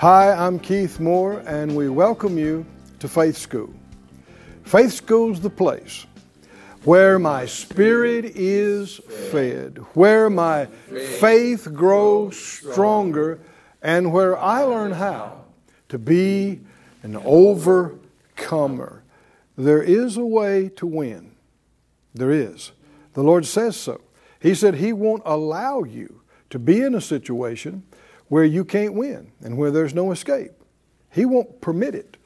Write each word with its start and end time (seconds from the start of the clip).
Hi, 0.00 0.30
I'm 0.30 0.58
Keith 0.58 1.00
Moore, 1.00 1.42
and 1.46 1.74
we 1.74 1.88
welcome 1.88 2.36
you 2.36 2.66
to 2.98 3.08
Faith 3.08 3.38
School. 3.38 3.72
Faith 4.62 4.92
School's 4.92 5.40
the 5.40 5.48
place 5.48 6.04
where 6.84 7.18
my 7.18 7.46
spirit 7.46 8.26
is 8.26 8.96
fed, 9.30 9.78
where 9.94 10.28
my 10.28 10.66
faith 10.66 11.72
grows 11.72 12.36
stronger, 12.38 13.40
and 13.80 14.12
where 14.12 14.36
I 14.36 14.64
learn 14.64 14.92
how 14.92 15.46
to 15.88 15.98
be 15.98 16.60
an 17.02 17.16
overcomer. 17.24 19.02
There 19.56 19.82
is 19.82 20.18
a 20.18 20.26
way 20.26 20.68
to 20.76 20.86
win. 20.86 21.36
There 22.12 22.30
is. 22.30 22.72
The 23.14 23.22
Lord 23.22 23.46
says 23.46 23.78
so. 23.78 24.02
He 24.40 24.54
said 24.54 24.74
He 24.74 24.92
won't 24.92 25.22
allow 25.24 25.84
you 25.84 26.20
to 26.50 26.58
be 26.58 26.82
in 26.82 26.94
a 26.94 27.00
situation 27.00 27.82
where 28.28 28.44
you 28.44 28.64
can't 28.64 28.94
win 28.94 29.30
and 29.42 29.56
where 29.56 29.70
there's 29.70 29.94
no 29.94 30.10
escape. 30.10 30.52
He 31.10 31.24
won't 31.24 31.60
permit 31.60 31.94
it. 31.94 32.16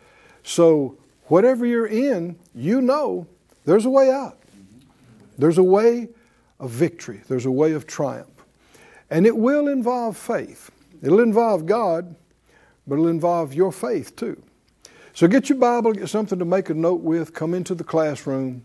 So, 0.43 0.97
whatever 1.25 1.67
you're 1.67 1.87
in, 1.87 2.39
you 2.55 2.81
know 2.81 3.27
there's 3.65 3.85
a 3.85 3.91
way 3.91 4.11
out. 4.11 4.39
There's 5.39 5.59
a 5.59 5.63
way 5.63 6.09
of 6.59 6.71
victory, 6.71 7.23
there's 7.29 7.47
a 7.47 7.51
way 7.51 7.73
of 7.73 7.87
triumph. 7.87 8.45
And 9.11 9.27
it 9.27 9.37
will 9.37 9.69
involve 9.69 10.17
faith. 10.17 10.71
It'll 11.03 11.21
involve 11.21 11.67
God, 11.67 12.15
but 12.87 12.95
it'll 12.95 13.09
involve 13.09 13.55
your 13.55 13.73
faith 13.73 14.17
too. 14.17 14.43
So, 15.13 15.29
get 15.29 15.49
your 15.49 15.59
Bible, 15.59 15.93
get 15.93 16.09
something 16.09 16.39
to 16.39 16.45
make 16.45 16.71
a 16.71 16.75
note 16.75 17.01
with, 17.01 17.35
come 17.35 17.55
into 17.55 17.75
the 17.75 17.85
classroom, 17.85 18.65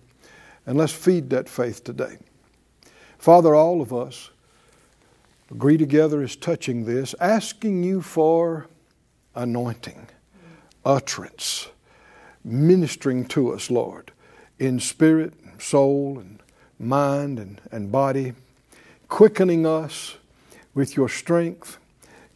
and 0.65 0.77
let's 0.77 0.93
feed 0.93 1.29
that 1.31 1.49
faith 1.49 1.83
today. 1.83 2.17
Father, 3.17 3.55
all 3.55 3.81
of 3.81 3.93
us, 3.93 4.29
agree 5.51 5.77
together 5.77 6.21
as 6.21 6.35
touching 6.35 6.85
this, 6.85 7.13
asking 7.19 7.83
you 7.83 8.01
for 8.01 8.67
anointing, 9.35 10.07
utterance, 10.83 11.67
ministering 12.43 13.25
to 13.25 13.53
us, 13.53 13.69
Lord, 13.69 14.11
in 14.59 14.79
spirit, 14.79 15.33
soul, 15.59 16.19
and 16.19 16.39
mind 16.79 17.39
and, 17.39 17.61
and 17.71 17.91
body, 17.91 18.33
quickening 19.07 19.65
us 19.65 20.17
with 20.73 20.95
your 20.95 21.09
strength, 21.09 21.77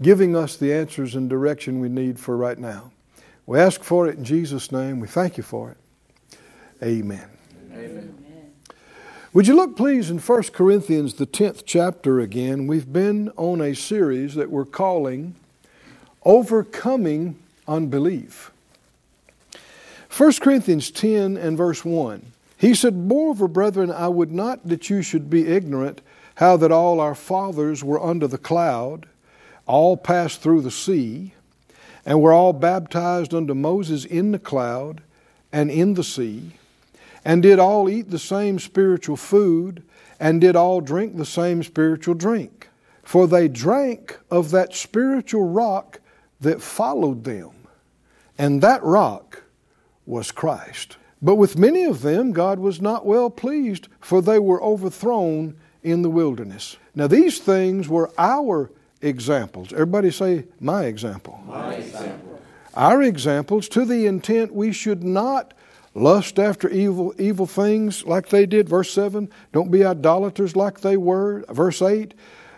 giving 0.01 0.35
us 0.35 0.55
the 0.55 0.73
answers 0.73 1.15
and 1.15 1.29
direction 1.29 1.79
we 1.79 1.89
need 1.89 2.19
for 2.19 2.37
right 2.37 2.57
now. 2.57 2.91
We 3.45 3.59
ask 3.59 3.83
for 3.83 4.07
it 4.07 4.17
in 4.17 4.23
Jesus' 4.23 4.71
name. 4.71 4.99
We 4.99 5.07
thank 5.07 5.35
you 5.37 5.43
for 5.43 5.71
it. 5.71 5.77
Amen. 6.83 7.27
Amen. 7.73 8.18
Would 9.31 9.47
you 9.47 9.55
look, 9.55 9.77
please, 9.77 10.09
in 10.09 10.17
1 10.17 10.43
Corinthians, 10.53 11.13
the 11.13 11.27
10th 11.27 11.61
chapter 11.63 12.19
again? 12.19 12.65
We've 12.65 12.91
been 12.91 13.29
on 13.37 13.61
a 13.61 13.75
series 13.75 14.33
that 14.33 14.49
we're 14.49 14.65
calling 14.65 15.35
Overcoming 16.25 17.37
Unbelief. 17.67 18.49
1 20.17 20.33
Corinthians 20.41 20.89
10 20.89 21.37
and 21.37 21.55
verse 21.55 21.85
1. 21.85 22.25
He 22.57 22.73
said, 22.73 22.95
Moreover, 22.95 23.47
brethren, 23.47 23.91
I 23.91 24.07
would 24.07 24.31
not 24.31 24.67
that 24.67 24.89
you 24.89 25.03
should 25.03 25.29
be 25.29 25.45
ignorant 25.45 26.01
how 26.35 26.57
that 26.57 26.71
all 26.71 26.99
our 26.99 27.13
fathers 27.13 27.83
were 27.83 28.03
under 28.03 28.25
the 28.25 28.39
cloud, 28.39 29.05
all 29.67 29.95
passed 29.95 30.41
through 30.41 30.61
the 30.61 30.71
sea, 30.71 31.33
and 32.03 32.19
were 32.19 32.33
all 32.33 32.53
baptized 32.53 33.35
unto 33.35 33.53
Moses 33.53 34.05
in 34.05 34.31
the 34.31 34.39
cloud 34.39 35.03
and 35.53 35.69
in 35.69 35.93
the 35.93 36.03
sea 36.03 36.53
and 37.25 37.41
did 37.41 37.59
all 37.59 37.89
eat 37.89 38.09
the 38.09 38.19
same 38.19 38.59
spiritual 38.59 39.17
food, 39.17 39.83
and 40.19 40.41
did 40.41 40.55
all 40.55 40.81
drink 40.81 41.15
the 41.15 41.25
same 41.25 41.63
spiritual 41.63 42.13
drink. 42.13 42.69
For 43.03 43.27
they 43.27 43.47
drank 43.47 44.19
of 44.29 44.51
that 44.51 44.73
spiritual 44.73 45.47
rock 45.47 45.99
that 46.41 46.61
followed 46.61 47.23
them, 47.23 47.51
and 48.37 48.61
that 48.61 48.83
rock 48.83 49.43
was 50.05 50.31
Christ. 50.31 50.97
But 51.21 51.35
with 51.35 51.57
many 51.57 51.83
of 51.85 52.01
them 52.01 52.31
God 52.31 52.59
was 52.59 52.81
not 52.81 53.05
well 53.05 53.29
pleased, 53.29 53.87
for 53.99 54.21
they 54.21 54.39
were 54.39 54.61
overthrown 54.63 55.55
in 55.83 56.01
the 56.01 56.09
wilderness. 56.09 56.77
Now, 56.95 57.07
these 57.07 57.39
things 57.39 57.87
were 57.87 58.11
our 58.17 58.71
examples. 59.01 59.73
Everybody 59.73 60.11
say, 60.11 60.45
My 60.59 60.85
example. 60.85 61.41
My 61.45 61.75
example. 61.75 62.41
Our 62.73 63.01
examples 63.01 63.67
to 63.69 63.85
the 63.85 64.05
intent 64.05 64.53
we 64.53 64.71
should 64.71 65.03
not 65.03 65.53
lust 65.93 66.39
after 66.39 66.69
evil 66.69 67.13
evil 67.17 67.45
things 67.45 68.05
like 68.05 68.29
they 68.29 68.45
did 68.45 68.69
verse 68.69 68.91
7 68.91 69.29
don't 69.51 69.71
be 69.71 69.83
idolaters 69.83 70.55
like 70.55 70.81
they 70.81 70.97
were 70.97 71.43
verse 71.49 71.81
8 71.81 72.13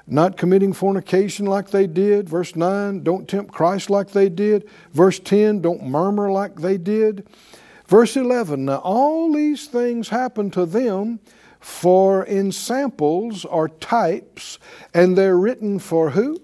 not 0.08 0.36
committing 0.36 0.74
fornication 0.74 1.46
like 1.46 1.70
they 1.70 1.88
did 1.88 2.28
verse 2.28 2.56
9 2.56 3.04
don't 3.04 3.30
tempt 3.30 3.54
christ 3.54 3.90
like 3.90 4.12
they 4.12 4.28
did 4.28 4.68
verse 4.92 5.20
10 5.20 5.62
don't 5.62 5.84
murmur 5.84 6.32
like 6.32 6.56
they 6.56 6.78
did. 6.78 7.26
Verse 7.88 8.16
11 8.16 8.66
now 8.66 8.78
all 8.78 9.34
these 9.34 9.68
things 9.68 10.10
happen 10.10 10.50
to 10.52 10.66
them 10.66 11.20
for 11.60 12.24
in 12.24 12.52
samples 12.52 13.46
are 13.46 13.68
types 13.68 14.60
and 14.94 15.18
they're 15.18 15.38
written 15.38 15.78
for 15.78 16.12
who? 16.12 16.42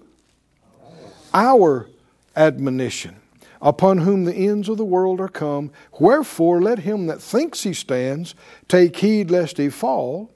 Our 1.34 1.88
admonition 2.36 3.16
upon 3.60 3.98
whom 3.98 4.24
the 4.24 4.34
ends 4.34 4.68
of 4.68 4.76
the 4.76 4.84
world 4.84 5.20
are 5.20 5.28
come. 5.28 5.70
Wherefore, 5.98 6.60
let 6.60 6.80
him 6.80 7.06
that 7.06 7.20
thinks 7.20 7.62
he 7.62 7.72
stands 7.72 8.34
take 8.68 8.96
heed 8.96 9.30
lest 9.30 9.58
he 9.58 9.68
fall. 9.68 10.30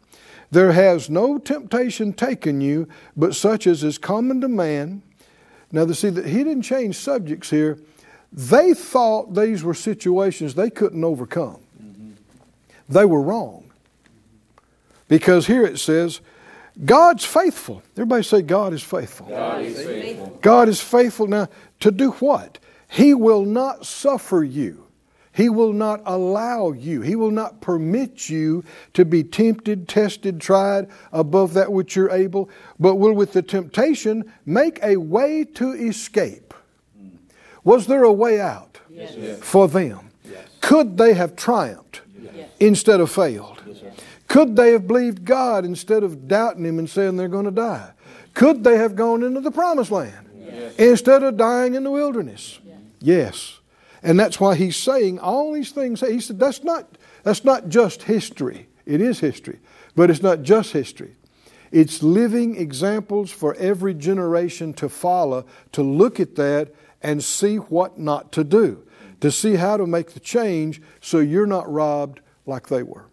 There 0.51 0.73
has 0.73 1.09
no 1.09 1.39
temptation 1.39 2.13
taken 2.13 2.61
you, 2.61 2.89
but 3.17 3.35
such 3.35 3.67
as 3.67 3.83
is 3.83 3.97
common 3.97 4.41
to 4.43 4.49
man. 4.49 5.03
Now, 5.71 5.87
to 5.87 5.95
see 5.95 6.11
that 6.11 6.27
he 6.27 6.39
didn't 6.45 6.63
change 6.63 6.97
subjects 6.97 7.49
here. 7.49 7.79
They 8.31 8.75
thought 8.75 9.35
these 9.35 9.63
were 9.63 9.75
situations 9.75 10.55
they 10.55 10.71
couldn't 10.71 11.05
overcome. 11.05 11.61
They 12.89 13.07
were 13.07 13.23
wrong. 13.23 13.71
Because 15.09 15.47
here 15.47 15.65
it 15.65 15.79
says, 15.79 16.21
God's 16.85 17.25
faithful. 17.25 17.83
Everybody 17.97 18.23
say, 18.23 18.43
God 18.43 18.73
is 18.73 18.83
faithful. 18.83 19.29
God 19.29 19.63
is 19.63 19.77
faithful. 19.77 20.39
God 20.41 20.69
is 20.69 20.81
faithful. 20.81 21.27
Now, 21.27 21.49
to 21.81 21.91
do 21.91 22.13
what? 22.13 22.59
He 22.93 23.15
will 23.15 23.47
not 23.47 23.87
suffer 23.87 24.45
you. 24.45 24.85
He 25.33 25.49
will 25.49 25.73
not 25.73 26.03
allow 26.05 26.73
you. 26.73 27.01
He 27.01 27.17
will 27.17 27.31
not 27.31 27.63
permit 27.63 28.29
you 28.29 28.65
to 28.93 29.07
be 29.07 29.25
tempted, 29.25 29.89
tested, 29.89 30.43
tried 30.43 30.89
above 31.11 31.55
that 31.55 31.73
which 31.73 31.97
you're 31.97 32.11
able, 32.11 32.51
but 32.79 32.97
will 32.97 33.15
with 33.15 33.33
the 33.33 33.41
temptation 33.41 34.31
make 34.45 34.79
a 34.83 34.99
way 34.99 35.43
to 35.55 35.73
escape. 35.73 36.53
Was 37.65 37.87
there 37.87 38.03
a 38.03 38.13
way 38.13 38.39
out 38.39 38.81
Yes. 38.91 39.17
for 39.41 39.69
them? 39.69 40.11
Yes. 40.31 40.43
Could 40.61 40.99
they 40.99 41.15
have 41.15 41.35
triumphed 41.35 42.03
instead 42.61 43.01
of 43.01 43.11
failed? 43.11 43.63
Could 44.29 44.55
they 44.55 44.73
have 44.73 44.87
believed 44.87 45.25
God 45.25 45.65
instead 45.65 46.03
of 46.03 46.29
doubting 46.29 46.67
Him 46.67 46.79
and 46.79 46.91
saying 46.91 47.17
they're 47.17 47.29
going 47.29 47.47
to 47.47 47.51
die? 47.51 47.93
Could 48.35 48.65
they 48.65 48.77
have 48.77 48.97
gone 48.97 49.23
into 49.23 49.41
the 49.41 49.51
promised 49.51 49.91
land 49.91 50.29
instead 50.77 51.23
of 51.23 51.39
dying 51.39 51.75
in 51.75 51.85
the 51.85 51.91
wilderness? 51.91 52.59
Yes. 53.03 53.61
And 54.03 54.19
that's 54.19 54.41
why 54.41 54.55
he's 54.55 54.77
saying 54.77 55.19
all 55.19 55.53
these 55.53 55.73
things. 55.73 56.01
He 56.01 56.21
said 56.21 56.39
that's 56.39 56.65
not, 56.65 56.99
that's 57.23 57.45
not 57.45 57.69
just 57.69 58.05
history. 58.05 58.69
It 58.85 59.01
is 59.01 59.21
history, 59.21 59.61
but 59.95 60.11
it's 60.11 60.23
not 60.23 60.43
just 60.43 60.73
history. 60.73 61.17
It's 61.71 62.03
living 62.03 62.57
examples 62.57 63.31
for 63.31 63.55
every 63.55 63.95
generation 63.95 64.75
to 64.75 64.89
follow, 64.89 65.47
to 65.73 65.83
look 65.83 66.21
at 66.21 66.35
that 66.37 66.75
and 67.01 67.23
see 67.23 67.57
what 67.57 67.99
not 67.99 68.33
to 68.33 68.45
do, 68.45 68.87
to 69.21 69.31
see 69.31 69.57
how 69.57 69.77
to 69.77 69.87
make 69.87 70.13
the 70.13 70.21
change 70.21 70.83
so 71.01 71.19
you're 71.19 71.47
not 71.47 71.73
robbed 71.73 72.21
like 72.45 72.69
they 72.69 72.83
were. 72.83 73.07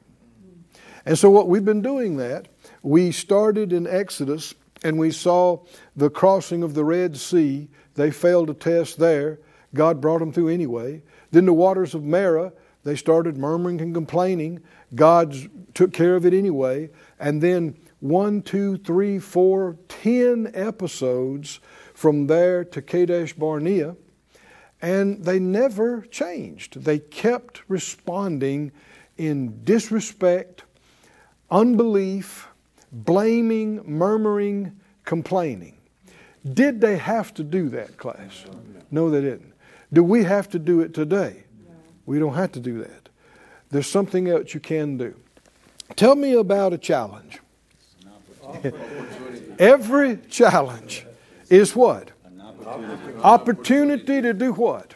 And 1.05 1.17
so, 1.17 1.29
what 1.29 1.47
we've 1.47 1.63
been 1.63 1.81
doing 1.81 2.17
that, 2.17 2.49
we 2.83 3.11
started 3.11 3.71
in 3.71 3.87
Exodus 3.87 4.53
and 4.83 4.99
we 4.99 5.11
saw 5.11 5.63
the 5.95 6.09
crossing 6.09 6.61
of 6.61 6.73
the 6.73 6.83
Red 6.83 7.17
Sea. 7.17 7.69
They 7.95 8.11
failed 8.11 8.49
a 8.49 8.53
test 8.53 8.99
there. 8.99 9.39
God 9.73 10.01
brought 10.01 10.19
them 10.19 10.31
through 10.31 10.49
anyway. 10.49 11.01
Then 11.31 11.45
the 11.45 11.53
waters 11.53 11.93
of 11.93 12.03
Marah, 12.03 12.53
they 12.83 12.95
started 12.95 13.37
murmuring 13.37 13.81
and 13.81 13.93
complaining. 13.93 14.61
God 14.95 15.35
took 15.73 15.93
care 15.93 16.15
of 16.15 16.25
it 16.25 16.33
anyway. 16.33 16.89
And 17.19 17.41
then 17.41 17.77
one, 17.99 18.41
two, 18.41 18.77
three, 18.77 19.19
four, 19.19 19.77
ten 19.87 20.51
episodes 20.53 21.59
from 21.93 22.27
there 22.27 22.63
to 22.63 22.81
Kadesh 22.81 23.33
Barnea. 23.33 23.95
And 24.81 25.23
they 25.25 25.39
never 25.39 26.01
changed. 26.03 26.83
They 26.83 26.99
kept 26.99 27.61
responding 27.67 28.71
in 29.17 29.63
disrespect, 29.65 30.63
unbelief, 31.51 32.47
blaming, 32.91 33.81
murmuring, 33.85 34.79
complaining. 35.03 35.75
Did 36.53 36.79
they 36.79 36.97
have 36.97 37.33
to 37.33 37.43
do 37.43 37.67
that, 37.69 37.97
class? 37.97 38.45
No, 38.89 39.09
they 39.09 39.19
didn't. 39.19 39.53
Do 39.91 40.03
we 40.03 40.23
have 40.23 40.49
to 40.49 40.59
do 40.59 40.81
it 40.81 40.93
today? 40.93 41.43
We 42.05 42.19
don't 42.19 42.35
have 42.35 42.51
to 42.53 42.59
do 42.59 42.79
that. 42.79 43.09
There's 43.69 43.87
something 43.87 44.27
else 44.27 44.53
you 44.53 44.59
can 44.59 44.97
do. 44.97 45.15
Tell 45.95 46.15
me 46.15 46.33
about 46.33 46.73
a 46.73 46.77
challenge. 46.77 47.39
Every 49.59 50.17
challenge 50.29 51.05
is 51.49 51.75
what? 51.75 52.11
Opportunity 53.21 54.21
to 54.21 54.33
do 54.33 54.53
what? 54.53 54.95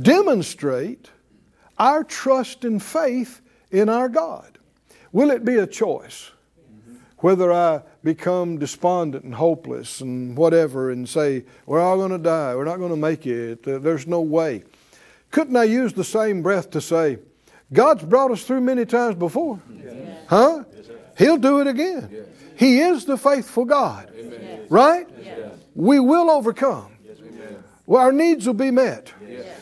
Demonstrate 0.00 1.10
our 1.78 2.04
trust 2.04 2.64
and 2.64 2.82
faith 2.82 3.40
in 3.70 3.88
our 3.88 4.08
God. 4.08 4.58
Will 5.12 5.30
it 5.30 5.44
be 5.44 5.56
a 5.56 5.66
choice? 5.66 6.30
Whether 7.18 7.52
I 7.52 7.82
become 8.02 8.58
despondent 8.58 9.24
and 9.24 9.34
hopeless 9.34 10.00
and 10.00 10.36
whatever 10.36 10.90
and 10.90 11.08
say, 11.08 11.44
we're 11.66 11.80
all 11.80 11.96
going 11.96 12.10
to 12.10 12.18
die, 12.18 12.54
we're 12.54 12.64
not 12.64 12.78
going 12.78 12.90
to 12.90 12.96
make 12.96 13.26
it, 13.26 13.62
there's 13.62 14.06
no 14.06 14.20
way. 14.20 14.64
Couldn't 15.30 15.56
I 15.56 15.64
use 15.64 15.92
the 15.92 16.04
same 16.04 16.42
breath 16.42 16.70
to 16.70 16.80
say, 16.80 17.18
God's 17.72 18.04
brought 18.04 18.30
us 18.30 18.44
through 18.44 18.60
many 18.60 18.84
times 18.84 19.14
before? 19.14 19.60
Yes. 19.72 20.18
Huh? 20.28 20.64
Yes, 20.76 20.86
He'll 21.16 21.38
do 21.38 21.60
it 21.60 21.66
again. 21.66 22.08
Yes. 22.12 22.26
He 22.56 22.80
is 22.80 23.04
the 23.04 23.16
faithful 23.16 23.64
God. 23.64 24.12
Right? 24.68 25.06
We 25.74 26.00
will 26.00 26.30
overcome. 26.30 26.92
Well, 27.86 28.02
our 28.02 28.12
needs 28.12 28.46
will 28.46 28.54
be 28.54 28.70
met. 28.70 29.12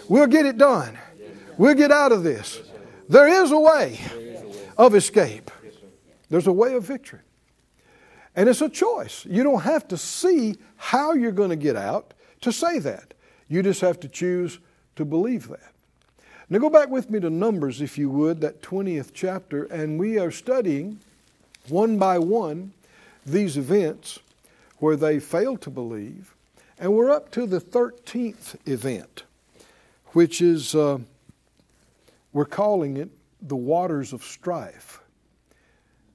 We'll 0.09 0.27
get 0.27 0.45
it 0.45 0.59
done. 0.59 0.99
We'll 1.57 1.75
get 1.75 1.93
out 1.93 2.11
of 2.11 2.25
this. 2.25 2.61
There 3.09 3.29
is 3.43 3.51
a 3.53 3.59
way 3.59 4.01
of 4.77 4.95
escape. 4.95 5.51
There's 6.29 6.47
a 6.47 6.53
way 6.53 6.75
of 6.75 6.85
victory. 6.85 7.21
And 8.37 8.49
it's 8.49 8.61
a 8.61 8.69
choice. 8.69 9.27
You 9.27 9.43
don't 9.43 9.63
have 9.63 9.89
to 9.89 9.97
see 9.97 10.57
how 10.77 11.13
you're 11.13 11.33
going 11.33 11.51
to 11.51 11.57
get 11.57 11.77
out 11.77 12.15
to 12.43 12.53
say 12.53 12.79
that. 12.79 13.15
You 13.49 13.63
just 13.63 13.81
have 13.81 13.99
to 14.01 14.09
choose 14.09 14.59
to 14.97 15.05
believe 15.05 15.49
that. 15.49 15.73
Now 16.49 16.59
go 16.59 16.71
back 16.71 16.89
with 16.89 17.11
me 17.11 17.21
to 17.21 17.31
Numbers, 17.31 17.81
if 17.81 17.97
you 17.97 18.11
would, 18.11 18.41
that 18.41 18.63
20th 18.63 19.11
chapter, 19.13 19.65
and 19.65 19.99
we 19.99 20.19
are 20.19 20.31
studying 20.31 20.99
one 21.69 21.99
by 21.99 22.19
one 22.19 22.73
these 23.25 23.57
events 23.57 24.19
where 24.79 24.97
they 24.97 25.21
failed 25.21 25.61
to 25.63 25.71
believe. 25.71 26.35
And 26.79 26.95
we're 26.95 27.11
up 27.11 27.31
to 27.33 27.47
the 27.47 27.61
13th 27.61 28.57
event, 28.67 29.25
which 30.09 30.41
is, 30.41 30.75
uh, 30.75 30.99
we're 32.33 32.47
calling 32.47 32.97
it 32.97 33.11
the 33.43 33.57
waters 33.57 34.13
of 34.13 34.25
strife. 34.25 35.00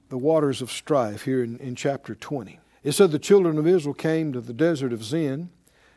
The 0.08 0.18
waters 0.18 0.62
of 0.62 0.70
strife 0.70 1.22
here 1.22 1.42
in, 1.42 1.58
in 1.58 1.74
chapter 1.74 2.14
20. 2.14 2.60
It 2.84 2.92
said 2.92 3.10
the 3.10 3.18
children 3.18 3.58
of 3.58 3.66
Israel 3.66 3.94
came 3.94 4.32
to 4.32 4.40
the 4.40 4.52
desert 4.52 4.92
of 4.92 5.02
Zin. 5.02 5.50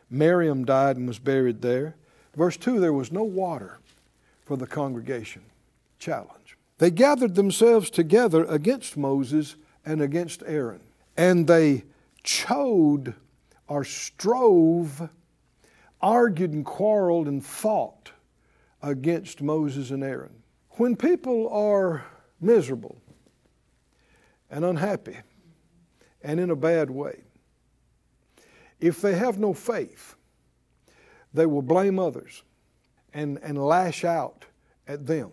Miriam 0.09 0.65
died 0.65 0.97
and 0.97 1.07
was 1.07 1.19
buried 1.19 1.61
there. 1.61 1.95
Verse 2.35 2.57
2 2.57 2.79
there 2.79 2.93
was 2.93 3.11
no 3.11 3.23
water 3.23 3.79
for 4.43 4.57
the 4.57 4.65
congregation. 4.65 5.43
Challenge. 5.99 6.57
They 6.79 6.89
gathered 6.89 7.35
themselves 7.35 7.89
together 7.89 8.45
against 8.45 8.97
Moses 8.97 9.55
and 9.85 10.01
against 10.01 10.41
Aaron, 10.45 10.81
and 11.17 11.45
they 11.45 11.83
chode 12.23 13.13
or 13.67 13.83
strove, 13.83 15.09
argued 16.01 16.53
and 16.53 16.65
quarreled 16.65 17.27
and 17.27 17.45
fought 17.45 18.11
against 18.81 19.41
Moses 19.41 19.91
and 19.91 20.03
Aaron. 20.03 20.41
When 20.71 20.95
people 20.95 21.49
are 21.49 22.05
miserable 22.39 23.01
and 24.49 24.65
unhappy 24.65 25.17
and 26.21 26.39
in 26.39 26.49
a 26.49 26.55
bad 26.55 26.89
way, 26.89 27.23
if 28.79 29.01
they 29.01 29.15
have 29.15 29.37
no 29.37 29.53
faith, 29.53 30.15
they 31.33 31.45
will 31.45 31.61
blame 31.61 31.99
others 31.99 32.43
and, 33.13 33.39
and 33.41 33.57
lash 33.57 34.03
out 34.03 34.45
at 34.87 35.05
them 35.05 35.31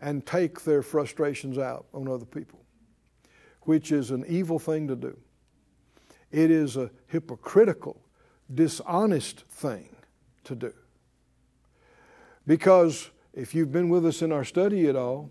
and 0.00 0.24
take 0.24 0.62
their 0.62 0.82
frustrations 0.82 1.58
out 1.58 1.86
on 1.92 2.08
other 2.08 2.24
people, 2.24 2.60
which 3.62 3.90
is 3.90 4.10
an 4.10 4.24
evil 4.28 4.58
thing 4.58 4.86
to 4.88 4.96
do. 4.96 5.16
It 6.30 6.50
is 6.50 6.76
a 6.76 6.90
hypocritical, 7.06 8.00
dishonest 8.52 9.44
thing 9.48 9.96
to 10.44 10.54
do. 10.54 10.72
Because 12.46 13.10
if 13.32 13.54
you've 13.54 13.72
been 13.72 13.88
with 13.88 14.06
us 14.06 14.22
in 14.22 14.32
our 14.32 14.44
study 14.44 14.88
at 14.88 14.96
all, 14.96 15.30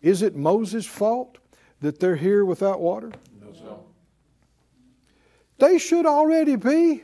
is 0.00 0.22
it 0.22 0.34
Moses' 0.34 0.86
fault 0.86 1.38
that 1.82 2.00
they're 2.00 2.16
here 2.16 2.44
without 2.44 2.80
water? 2.80 3.12
No, 3.40 3.52
sir. 3.52 3.76
They 5.58 5.78
should 5.78 6.06
already 6.06 6.56
be 6.56 7.02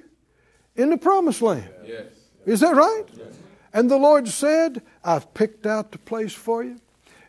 in 0.75 0.91
the 0.91 0.97
promised 0.97 1.43
land. 1.43 1.69
Yes. 1.85 2.07
Is 2.47 2.61
that 2.61 2.75
right? 2.75 3.05
Yes. 3.17 3.27
And 3.73 3.91
the 3.91 3.99
Lord 3.99 4.27
said, 4.29 4.83
I've 5.05 5.35
picked 5.35 5.67
out 5.67 5.93
the 5.93 5.99
place 5.99 6.33
for 6.33 6.65
you. 6.65 6.81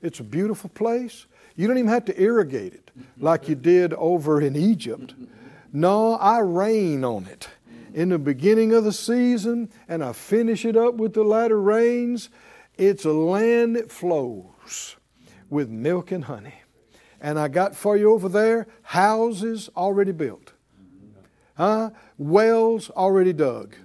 It's 0.02 0.20
a 0.20 0.24
beautiful 0.24 0.70
place. 0.70 1.26
You 1.56 1.68
don't 1.68 1.78
even 1.78 1.90
have 1.90 2.06
to 2.06 2.22
irrigate 2.22 2.74
it 2.74 2.92
like 3.18 3.50
you 3.50 3.56
did 3.56 3.94
over 3.96 4.40
in 4.40 4.56
Egypt. 4.56 5.14
No, 5.74 6.14
I 6.14 6.40
rain 6.40 7.04
on 7.04 7.26
it 7.26 7.50
in 7.94 8.10
the 8.10 8.20
beginning 8.20 8.74
of 8.74 8.84
the 8.86 8.94
season 8.94 9.70
and 9.88 10.04
I 10.04 10.14
finish 10.14 10.64
it 10.64 10.78
up 10.78 10.96
with 10.96 11.14
the 11.14 11.24
latter 11.24 11.60
rains. 11.62 12.30
It's 12.78 13.04
a 13.04 13.12
land 13.12 13.76
that 13.76 13.92
flows 13.92 14.96
with 15.50 15.70
milk 15.70 16.12
and 16.12 16.24
honey. 16.24 16.62
And 17.22 17.38
I 17.38 17.48
got 17.48 17.76
for 17.76 17.98
you 17.98 18.14
over 18.14 18.30
there 18.30 18.68
houses 18.82 19.70
already 19.76 20.12
built, 20.12 20.54
huh? 21.56 21.92
wells 22.18 22.90
already 22.92 23.34
dug 23.34 23.76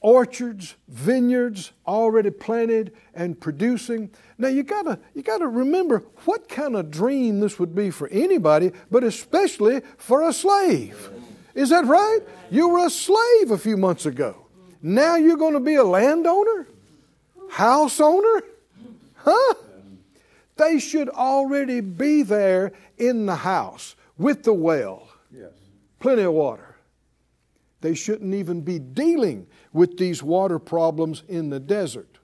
orchards, 0.00 0.76
vineyards 0.88 1.72
already 1.86 2.30
planted 2.30 2.92
and 3.14 3.38
producing. 3.38 4.10
Now 4.38 4.48
you 4.48 4.62
gotta 4.62 4.98
you 5.14 5.22
gotta 5.22 5.46
remember 5.46 6.04
what 6.24 6.48
kind 6.48 6.74
of 6.76 6.90
dream 6.90 7.40
this 7.40 7.58
would 7.58 7.74
be 7.74 7.90
for 7.90 8.08
anybody, 8.08 8.72
but 8.90 9.04
especially 9.04 9.82
for 9.98 10.28
a 10.28 10.32
slave. 10.32 11.10
Is 11.54 11.70
that 11.70 11.84
right? 11.84 12.20
You 12.50 12.68
were 12.68 12.86
a 12.86 12.90
slave 12.90 13.50
a 13.50 13.58
few 13.58 13.76
months 13.76 14.06
ago. 14.06 14.46
Now 14.82 15.16
you're 15.16 15.36
going 15.36 15.54
to 15.54 15.60
be 15.60 15.74
a 15.74 15.84
landowner, 15.84 16.66
house 17.50 18.00
owner, 18.00 18.42
huh? 19.16 19.54
They 20.60 20.78
should 20.78 21.08
already 21.08 21.80
be 21.80 22.22
there 22.22 22.72
in 22.98 23.24
the 23.24 23.36
house 23.36 23.96
with 24.18 24.42
the 24.42 24.52
well. 24.52 25.08
Yes. 25.32 25.54
Plenty 26.00 26.20
of 26.20 26.34
water. 26.34 26.76
They 27.80 27.94
shouldn't 27.94 28.34
even 28.34 28.60
be 28.60 28.78
dealing 28.78 29.46
with 29.72 29.96
these 29.96 30.22
water 30.22 30.58
problems 30.58 31.22
in 31.28 31.48
the 31.48 31.60
desert. 31.60 32.18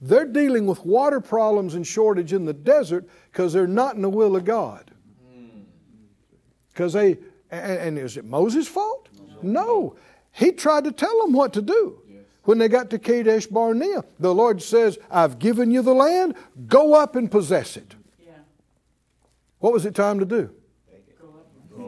They're 0.00 0.26
dealing 0.26 0.64
with 0.68 0.86
water 0.86 1.20
problems 1.20 1.74
and 1.74 1.84
shortage 1.84 2.32
in 2.32 2.44
the 2.44 2.52
desert 2.52 3.08
because 3.32 3.52
they're 3.52 3.66
not 3.66 3.96
in 3.96 4.02
the 4.02 4.08
will 4.08 4.36
of 4.36 4.44
God. 4.44 4.92
Mm. 5.28 5.64
Because 6.68 6.92
they, 6.92 7.18
and, 7.50 7.78
and, 7.80 7.98
is 7.98 8.16
it 8.16 8.24
Moses' 8.24 8.68
fault? 8.68 9.08
No. 9.42 9.96
He 10.30 10.52
tried 10.52 10.84
to 10.84 10.92
tell 10.92 11.20
them 11.22 11.32
what 11.32 11.52
to 11.54 11.62
do. 11.62 12.00
When 12.44 12.58
they 12.58 12.68
got 12.68 12.90
to 12.90 12.98
Kadesh 12.98 13.46
Barnea, 13.46 14.04
the 14.18 14.34
Lord 14.34 14.62
says, 14.62 14.98
I've 15.10 15.38
given 15.38 15.70
you 15.70 15.82
the 15.82 15.94
land, 15.94 16.34
go 16.66 16.94
up 16.94 17.14
and 17.14 17.30
possess 17.30 17.76
it. 17.76 17.94
What 19.60 19.72
was 19.72 19.86
it 19.86 19.94
time 19.94 20.18
to 20.18 20.24
do? 20.24 20.50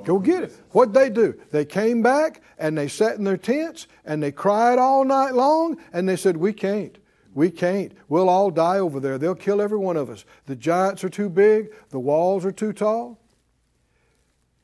Go 0.04 0.18
get 0.18 0.44
it. 0.44 0.52
What'd 0.70 0.94
they 0.94 1.11
do? 1.11 1.34
They 1.50 1.64
came 1.64 2.02
back 2.02 2.40
and 2.58 2.78
they 2.78 2.88
sat 2.88 3.16
in 3.16 3.25
their 3.25 3.37
tents 3.37 3.87
and 4.04 4.23
they 4.23 4.32
cried 4.32 4.78
all 4.78 5.04
night 5.04 5.34
long 5.34 5.78
and 5.92 6.08
they 6.08 6.16
said, 6.16 6.37
We 6.37 6.52
can't. 6.52 6.96
We 7.34 7.50
can't. 7.50 7.92
We'll 8.08 8.28
all 8.28 8.50
die 8.50 8.78
over 8.78 9.00
there. 9.00 9.18
They'll 9.18 9.34
kill 9.34 9.61
every 9.61 9.78
one 9.78 9.96
of 9.96 10.08
us. 10.08 10.25
The 10.46 10.54
giants 10.54 11.02
are 11.02 11.08
too 11.08 11.28
big, 11.28 11.73
the 11.90 11.99
walls 11.99 12.44
are 12.44 12.52
too 12.52 12.73
tall. 12.73 13.18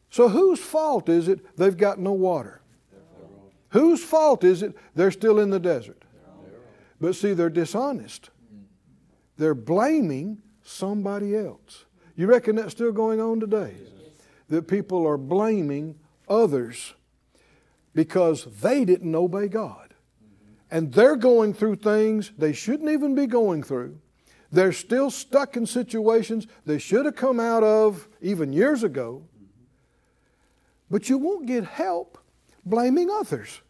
So, 0.08 0.28
whose 0.28 0.60
fault 0.60 1.08
is 1.08 1.28
it 1.28 1.56
they've 1.56 1.76
got 1.76 1.98
no 1.98 2.12
water? 2.12 2.59
Whose 3.70 4.02
fault 4.02 4.44
is 4.44 4.62
it 4.62 4.76
they're 4.94 5.10
still 5.10 5.38
in 5.38 5.50
the 5.50 5.60
desert? 5.60 6.04
But 7.00 7.14
see, 7.14 7.32
they're 7.32 7.50
dishonest. 7.50 8.30
They're 9.36 9.54
blaming 9.54 10.42
somebody 10.62 11.34
else. 11.34 11.86
You 12.14 12.26
reckon 12.26 12.56
that's 12.56 12.72
still 12.72 12.92
going 12.92 13.20
on 13.20 13.40
today? 13.40 13.74
that 14.50 14.66
people 14.66 15.06
are 15.06 15.16
blaming 15.16 15.98
others 16.28 16.94
because 17.94 18.44
they 18.60 18.84
didn't 18.84 19.14
obey 19.14 19.48
God. 19.48 19.94
And 20.70 20.92
they're 20.92 21.16
going 21.16 21.54
through 21.54 21.76
things 21.76 22.32
they 22.36 22.52
shouldn't 22.52 22.90
even 22.90 23.14
be 23.14 23.26
going 23.26 23.62
through. 23.62 23.98
They're 24.52 24.72
still 24.72 25.10
stuck 25.10 25.56
in 25.56 25.66
situations 25.66 26.46
they 26.66 26.78
should 26.78 27.06
have 27.06 27.16
come 27.16 27.40
out 27.40 27.62
of 27.62 28.08
even 28.20 28.52
years 28.52 28.82
ago. 28.82 29.22
But 30.90 31.08
you 31.08 31.18
won't 31.18 31.46
get 31.46 31.64
help 31.64 32.18
blaming 32.64 33.10
others. 33.10 33.60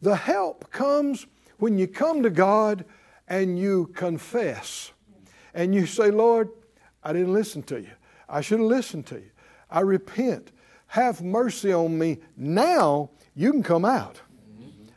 The 0.00 0.16
help 0.16 0.70
comes 0.70 1.26
when 1.58 1.78
you 1.78 1.86
come 1.86 2.22
to 2.22 2.30
God 2.30 2.84
and 3.28 3.58
you 3.58 3.86
confess 3.94 4.92
and 5.54 5.74
you 5.74 5.86
say, 5.86 6.10
Lord, 6.10 6.50
I 7.04 7.12
didn't 7.12 7.32
listen 7.32 7.62
to 7.64 7.80
you. 7.80 7.90
I 8.28 8.40
should 8.40 8.60
have 8.60 8.68
listened 8.68 9.06
to 9.06 9.16
you. 9.16 9.30
I 9.70 9.80
repent. 9.80 10.50
Have 10.88 11.22
mercy 11.22 11.72
on 11.72 11.98
me. 11.98 12.18
Now 12.36 13.10
you 13.34 13.52
can 13.52 13.62
come 13.62 13.84
out. 13.84 14.20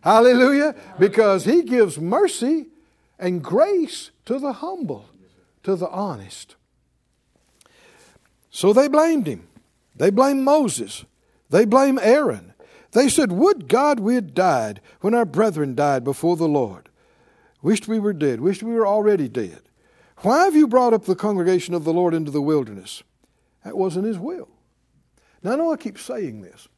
Hallelujah. 0.02 0.76
Because 1.00 1.46
He 1.46 1.64
gives 1.64 2.00
mercy 2.00 2.68
and 3.20 3.44
grace 3.44 4.12
to 4.26 4.40
the 4.40 4.54
humble, 4.54 5.06
to 5.64 5.76
the 5.76 5.90
honest. 5.90 6.56
So 8.50 8.72
they 8.72 8.88
blamed 8.88 9.28
him. 9.28 9.48
They 9.96 10.10
blamed 10.10 10.44
Moses. 10.44 11.06
They 11.50 11.66
blamed 11.66 12.00
Aaron. 12.02 12.54
They 12.96 13.10
said, 13.10 13.34
Would 13.34 13.68
God 13.68 14.00
we 14.00 14.16
had 14.16 14.34
died 14.34 14.80
when 15.02 15.14
our 15.14 15.26
brethren 15.26 15.76
died 15.76 16.06
before 16.06 16.38
the 16.38 16.48
Lord. 16.48 16.88
Wished 17.62 17.90
we 17.90 18.00
were 18.00 18.14
dead. 18.14 18.40
Wished 18.40 18.64
we 18.64 18.74
were 18.74 18.88
already 18.88 19.28
dead. 19.28 19.64
Why 20.20 20.46
have 20.46 20.56
you 20.56 20.66
brought 20.66 20.94
up 20.94 21.04
the 21.04 21.14
congregation 21.14 21.74
of 21.74 21.84
the 21.84 21.92
Lord 21.92 22.14
into 22.14 22.32
the 22.32 22.42
wilderness? 22.42 23.04
That 23.66 23.78
wasn't 23.78 24.06
his 24.06 24.18
will. 24.18 24.48
Now, 25.44 25.52
I 25.52 25.56
know 25.58 25.74
I 25.74 25.76
keep 25.76 26.00
saying 26.00 26.42
this, 26.42 26.70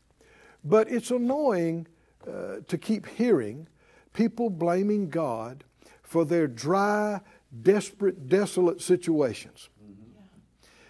but 0.63 0.91
it's 0.91 1.11
annoying 1.11 1.85
uh, 2.27 2.61
to 2.67 2.77
keep 2.79 3.05
hearing 3.05 3.67
people 4.13 4.49
blaming 4.49 5.11
God 5.11 5.65
for 6.01 6.25
their 6.25 6.47
dry, 6.47 7.21
desperate, 7.61 8.27
desolate 8.27 8.81
situations. 8.81 9.69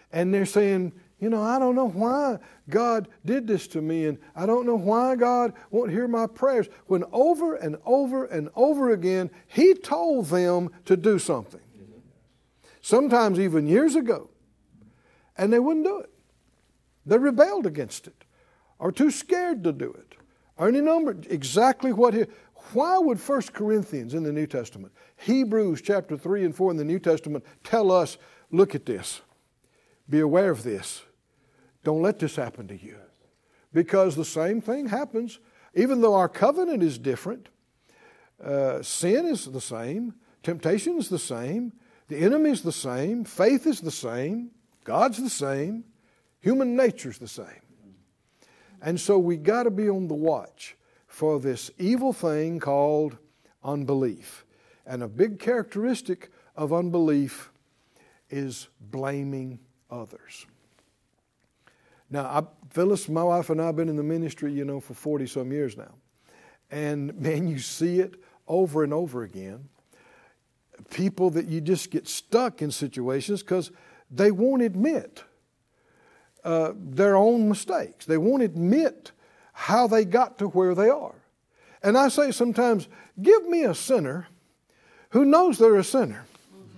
And 0.10 0.34
they're 0.34 0.46
saying, 0.46 0.94
you 1.20 1.30
know, 1.30 1.42
I 1.42 1.58
don't 1.58 1.76
know 1.76 1.90
why 1.90 2.38
God 2.70 3.08
did 3.26 3.48
this 3.48 3.68
to 3.70 3.82
me, 3.82 4.06
and 4.06 4.20
I 4.36 4.46
don't 4.46 4.66
know 4.66 4.76
why 4.76 5.16
God 5.16 5.54
won't 5.72 5.92
hear 5.92 6.08
my 6.08 6.28
prayers. 6.28 6.68
When 6.86 7.04
over 7.12 7.56
and 7.56 7.78
over 7.86 8.26
and 8.26 8.50
over 8.56 8.92
again, 8.92 9.32
He 9.48 9.74
told 9.74 10.28
them 10.28 10.70
to 10.86 10.96
do 10.96 11.18
something. 11.18 11.62
Sometimes 12.82 13.40
even 13.40 13.68
years 13.68 13.96
ago. 13.96 14.30
And 15.38 15.52
they 15.52 15.60
wouldn't 15.60 15.86
do 15.86 16.00
it. 16.00 16.10
They 17.06 17.18
rebelled 17.18 17.66
against 17.66 18.08
it, 18.08 18.24
or 18.80 18.92
too 18.92 19.12
scared 19.12 19.64
to 19.64 19.72
do 19.72 19.92
it. 19.92 20.16
Or 20.58 20.68
any 20.68 20.82
number, 20.82 21.16
exactly 21.30 21.94
what 21.94 22.14
he. 22.14 22.26
Why 22.74 22.98
would 22.98 23.20
1 23.20 23.42
Corinthians 23.54 24.14
in 24.14 24.24
the 24.24 24.34
New 24.34 24.48
Testament, 24.48 24.94
Hebrews 25.18 25.82
chapter 25.82 26.18
3 26.18 26.46
and 26.46 26.56
4 26.56 26.72
in 26.72 26.78
the 26.78 26.84
New 26.84 27.00
Testament 27.00 27.46
tell 27.64 27.92
us, 27.92 28.18
look 28.52 28.76
at 28.76 28.86
this, 28.86 29.22
be 30.10 30.20
aware 30.20 30.52
of 30.52 30.64
this, 30.64 31.04
don't 31.88 32.02
let 32.02 32.20
this 32.20 32.36
happen 32.36 32.68
to 32.68 32.76
you? 32.76 32.98
Because 33.72 34.18
the 34.18 34.26
same 34.26 34.60
thing 34.60 34.88
happens, 34.88 35.40
even 35.74 36.02
though 36.02 36.16
our 36.16 36.28
covenant 36.28 36.84
is 36.84 36.98
different, 36.98 37.48
uh, 38.44 38.82
sin 38.82 39.26
is 39.26 39.46
the 39.46 39.62
same, 39.62 40.14
temptation 40.44 40.98
is 40.98 41.08
the 41.08 41.18
same, 41.18 41.72
the 42.10 42.18
enemy 42.18 42.50
is 42.50 42.62
the 42.62 42.74
same, 42.74 43.24
faith 43.24 43.66
is 43.66 43.80
the 43.80 43.90
same, 43.90 44.52
God's 44.84 45.24
the 45.24 45.30
same, 45.30 45.86
human 46.42 46.76
nature 46.76 47.10
is 47.10 47.20
the 47.20 47.28
same. 47.30 47.64
And 48.82 49.00
so 49.00 49.18
we 49.18 49.38
got 49.38 49.64
to 49.64 49.72
be 49.72 49.90
on 49.90 50.10
the 50.10 50.14
watch 50.14 50.76
for 51.08 51.40
this 51.40 51.72
evil 51.78 52.12
thing 52.12 52.60
called 52.60 53.18
unbelief. 53.64 54.46
And 54.86 55.04
a 55.04 55.08
big 55.08 55.40
characteristic 55.40 56.32
of 56.54 56.74
unbelief 56.74 57.50
is 58.30 58.68
blaming 58.82 59.60
others. 59.90 60.48
Now, 62.10 62.26
I, 62.26 62.44
Phyllis, 62.70 63.10
my 63.10 63.24
wife, 63.24 63.50
and 63.50 63.62
I 63.62 63.68
have 63.68 63.76
been 63.76 63.90
in 63.90 63.96
the 63.96 64.04
ministry, 64.04 64.54
you 64.54 64.66
know, 64.66 64.80
for 64.80 64.94
40 64.94 65.28
some 65.28 65.52
years 65.52 65.78
now. 65.78 65.94
And 66.72 67.16
man, 67.20 67.48
you 67.48 67.60
see 67.60 68.00
it 68.00 68.16
over 68.48 68.84
and 68.84 68.94
over 68.94 69.24
again. 69.24 69.70
People 70.92 71.32
that 71.32 71.48
you 71.48 71.60
just 71.60 71.92
get 71.92 72.08
stuck 72.08 72.62
in 72.62 72.72
situations 72.72 73.42
because 73.42 73.72
they 74.12 74.32
won't 74.32 74.62
admit 74.62 75.24
uh, 76.44 76.74
their 76.76 77.16
own 77.16 77.50
mistakes. 77.50 78.06
They 78.06 78.18
won't 78.18 78.44
admit 78.44 79.12
how 79.54 79.88
they 79.88 80.06
got 80.06 80.38
to 80.38 80.48
where 80.48 80.76
they 80.76 80.90
are. 80.90 81.16
And 81.82 81.98
I 81.98 82.10
say 82.10 82.32
sometimes, 82.32 82.88
give 83.22 83.48
me 83.48 83.64
a 83.64 83.74
sinner 83.74 84.28
who 85.10 85.26
knows 85.26 85.58
they're 85.58 85.78
a 85.78 85.84
sinner, 85.84 86.26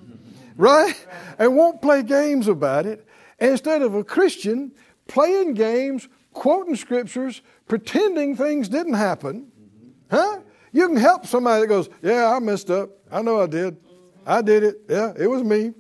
right? 0.56 0.96
And 1.38 1.56
won't 1.56 1.82
play 1.82 2.04
games 2.04 2.48
about 2.48 2.86
it 2.86 3.06
instead 3.38 3.82
of 3.82 3.96
a 3.96 4.04
Christian 4.04 4.72
playing 5.10 5.56
games, 5.56 6.08
quoting 6.32 6.78
scriptures, 6.78 7.42
pretending 7.68 8.38
things 8.38 8.70
didn't 8.70 8.94
happen. 8.94 9.52
Huh? 10.10 10.40
You 10.72 10.88
can 10.88 10.96
help 10.96 11.26
somebody 11.26 11.62
that 11.62 11.68
goes, 11.68 11.90
Yeah, 12.02 12.34
I 12.34 12.40
messed 12.40 12.70
up. 12.70 12.92
I 13.12 13.22
know 13.22 13.42
I 13.42 13.48
did. 13.48 13.76
I 14.26 14.42
did 14.42 14.64
it. 14.64 14.82
Yeah, 14.88 15.12
it 15.18 15.28
was 15.28 15.44
me. 15.44 15.74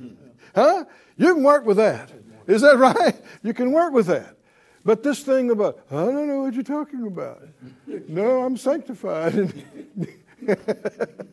huh? 0.54 0.84
You 1.16 1.34
can 1.34 1.42
work 1.42 1.66
with 1.66 1.78
that. 1.78 2.12
Is 2.46 2.62
that 2.62 2.76
right? 2.96 3.16
You 3.42 3.54
can 3.54 3.72
work 3.72 3.92
with 3.92 4.06
that. 4.06 4.36
But 4.84 5.02
this 5.02 5.20
thing 5.20 5.50
about, 5.50 5.80
I 5.90 5.94
don't 5.94 6.28
know 6.28 6.42
what 6.42 6.52
you're 6.52 6.62
talking 6.62 7.06
about. 7.06 7.42
No, 8.06 8.42
I'm 8.42 8.58
sanctified. 8.58 9.64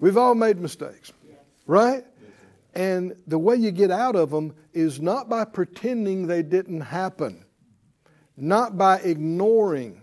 We've 0.00 0.16
all 0.16 0.34
made 0.34 0.58
mistakes, 0.58 1.12
right? 1.66 2.04
And 2.74 3.16
the 3.26 3.38
way 3.38 3.56
you 3.56 3.70
get 3.72 3.90
out 3.90 4.14
of 4.14 4.30
them 4.30 4.54
is 4.72 5.00
not 5.00 5.28
by 5.28 5.44
pretending 5.44 6.26
they 6.26 6.42
didn't 6.42 6.82
happen, 6.82 7.44
not 8.36 8.78
by 8.78 8.98
ignoring 8.98 10.02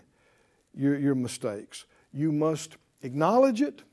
your, 0.73 0.97
your 0.97 1.15
mistakes. 1.15 1.85
You 2.11 2.31
must 2.31 2.77
acknowledge 3.01 3.61
it, 3.61 3.83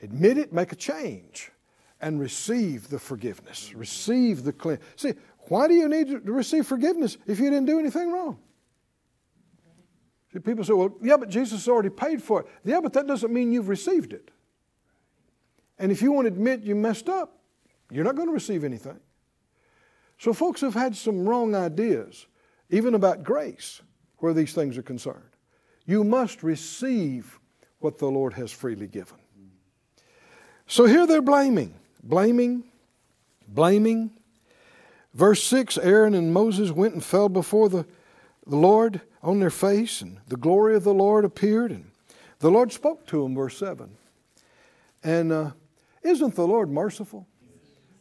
admit 0.00 0.38
it, 0.38 0.52
make 0.52 0.72
a 0.72 0.76
change, 0.76 1.52
and 2.00 2.18
receive 2.18 2.88
the 2.88 2.98
forgiveness, 2.98 3.72
receive 3.74 4.42
the 4.42 4.52
clean. 4.52 4.78
See, 4.96 5.14
why 5.48 5.68
do 5.68 5.74
you 5.74 5.88
need 5.88 6.08
to 6.08 6.32
receive 6.32 6.66
forgiveness 6.66 7.16
if 7.26 7.38
you 7.38 7.48
didn't 7.50 7.66
do 7.66 7.78
anything 7.78 8.10
wrong? 8.10 8.38
See, 10.32 10.40
people 10.40 10.64
say, 10.64 10.72
well, 10.72 10.94
yeah, 11.02 11.16
but 11.16 11.28
Jesus 11.28 11.68
already 11.68 11.90
paid 11.90 12.22
for 12.22 12.40
it. 12.40 12.46
Yeah, 12.64 12.80
but 12.80 12.92
that 12.94 13.06
doesn't 13.06 13.32
mean 13.32 13.52
you've 13.52 13.68
received 13.68 14.12
it. 14.12 14.30
And 15.78 15.92
if 15.92 16.02
you 16.02 16.12
won't 16.12 16.26
admit 16.26 16.62
you 16.62 16.74
messed 16.74 17.08
up, 17.08 17.38
you're 17.92 18.04
not 18.04 18.16
going 18.16 18.28
to 18.28 18.34
receive 18.34 18.64
anything. 18.64 18.98
So, 20.18 20.32
folks 20.32 20.60
have 20.60 20.74
had 20.74 20.96
some 20.96 21.28
wrong 21.28 21.54
ideas, 21.54 22.26
even 22.70 22.94
about 22.94 23.24
grace, 23.24 23.82
where 24.18 24.32
these 24.32 24.54
things 24.54 24.78
are 24.78 24.82
concerned. 24.82 25.36
You 25.84 26.04
must 26.04 26.42
receive 26.42 27.38
what 27.80 27.98
the 27.98 28.06
Lord 28.06 28.32
has 28.34 28.52
freely 28.52 28.86
given. 28.86 29.18
So, 30.66 30.86
here 30.86 31.06
they're 31.06 31.22
blaming, 31.22 31.74
blaming, 32.02 32.64
blaming, 33.48 34.12
Verse 35.14 35.44
6 35.44 35.78
Aaron 35.78 36.14
and 36.14 36.32
Moses 36.32 36.70
went 36.70 36.94
and 36.94 37.04
fell 37.04 37.28
before 37.28 37.68
the, 37.68 37.86
the 38.46 38.56
Lord 38.56 39.00
on 39.22 39.40
their 39.40 39.50
face, 39.50 40.00
and 40.00 40.18
the 40.28 40.36
glory 40.36 40.74
of 40.74 40.84
the 40.84 40.94
Lord 40.94 41.24
appeared, 41.24 41.70
and 41.70 41.90
the 42.40 42.50
Lord 42.50 42.72
spoke 42.72 43.06
to 43.08 43.22
them, 43.22 43.34
verse 43.34 43.56
7. 43.58 43.96
And 45.04 45.32
uh, 45.32 45.50
isn't 46.02 46.34
the 46.34 46.46
Lord 46.46 46.70
merciful? 46.70 47.26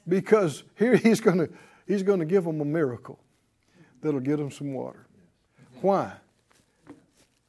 Because 0.07 0.63
here 0.77 0.95
he's 0.97 1.19
going 1.21 1.37
to 1.39 1.49
he's 1.87 2.03
going 2.03 2.19
to 2.19 2.25
give 2.25 2.45
them 2.45 2.61
a 2.61 2.65
miracle 2.65 3.19
that'll 4.01 4.19
get 4.19 4.37
them 4.37 4.51
some 4.51 4.73
water. 4.73 5.05
Why? 5.81 6.13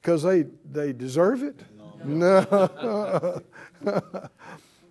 Because 0.00 0.22
they, 0.22 0.46
they 0.70 0.92
deserve 0.92 1.42
it? 1.42 1.60
No. 2.04 3.40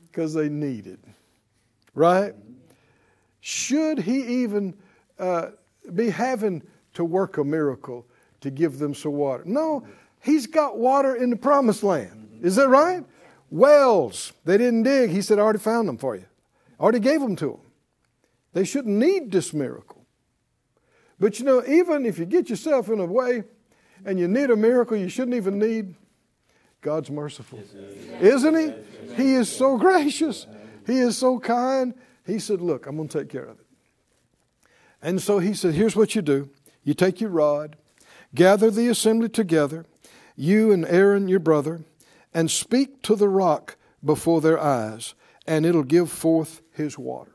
Because 0.07 0.33
they 0.33 0.47
need 0.47 0.87
it. 0.87 0.99
Right? 1.93 2.33
Should 3.41 3.99
he 3.99 4.43
even 4.43 4.73
uh, 5.19 5.49
be 5.93 6.09
having 6.09 6.63
to 6.93 7.03
work 7.03 7.37
a 7.37 7.43
miracle 7.43 8.05
to 8.39 8.49
give 8.49 8.79
them 8.79 8.93
some 8.93 9.13
water? 9.13 9.43
No, 9.45 9.85
he's 10.21 10.47
got 10.47 10.77
water 10.77 11.15
in 11.15 11.29
the 11.29 11.35
promised 11.35 11.83
land. 11.83 12.39
Is 12.41 12.55
that 12.55 12.69
right? 12.69 13.03
Wells, 13.49 14.31
they 14.45 14.57
didn't 14.57 14.83
dig. 14.83 15.09
He 15.09 15.21
said, 15.21 15.39
I 15.39 15.41
already 15.41 15.59
found 15.59 15.89
them 15.89 15.97
for 15.97 16.15
you. 16.15 16.25
Already 16.81 16.99
gave 16.99 17.21
them 17.21 17.35
to 17.37 17.47
them. 17.47 17.61
They 18.53 18.65
shouldn't 18.65 18.97
need 18.97 19.31
this 19.31 19.53
miracle. 19.53 20.05
But 21.19 21.39
you 21.39 21.45
know, 21.45 21.63
even 21.65 22.05
if 22.05 22.17
you 22.17 22.25
get 22.25 22.49
yourself 22.49 22.89
in 22.89 22.99
a 22.99 23.05
way 23.05 23.43
and 24.03 24.19
you 24.19 24.27
need 24.27 24.49
a 24.49 24.55
miracle 24.55 24.97
you 24.97 25.07
shouldn't 25.07 25.37
even 25.37 25.59
need, 25.59 25.95
God's 26.81 27.11
merciful. 27.11 27.59
Isn't 28.19 28.55
He? 28.55 29.13
He 29.15 29.33
is 29.35 29.49
so 29.49 29.77
gracious. 29.77 30.47
He 30.87 30.97
is 30.97 31.17
so 31.17 31.39
kind. 31.39 31.93
He 32.25 32.39
said, 32.39 32.59
Look, 32.59 32.87
I'm 32.87 32.97
going 32.97 33.07
to 33.07 33.19
take 33.19 33.29
care 33.29 33.45
of 33.45 33.59
it. 33.59 33.65
And 35.01 35.21
so 35.21 35.39
he 35.39 35.53
said, 35.53 35.73
Here's 35.73 35.95
what 35.95 36.15
you 36.15 36.21
do 36.21 36.49
you 36.83 36.93
take 36.93 37.21
your 37.21 37.29
rod, 37.29 37.75
gather 38.33 38.71
the 38.71 38.87
assembly 38.87 39.29
together, 39.29 39.85
you 40.35 40.71
and 40.71 40.85
Aaron, 40.85 41.27
your 41.27 41.39
brother, 41.39 41.81
and 42.33 42.49
speak 42.49 43.01
to 43.03 43.15
the 43.15 43.29
rock 43.29 43.77
before 44.03 44.41
their 44.41 44.59
eyes, 44.59 45.13
and 45.47 45.65
it'll 45.65 45.83
give 45.83 46.11
forth 46.11 46.61
his 46.71 46.97
water. 46.97 47.31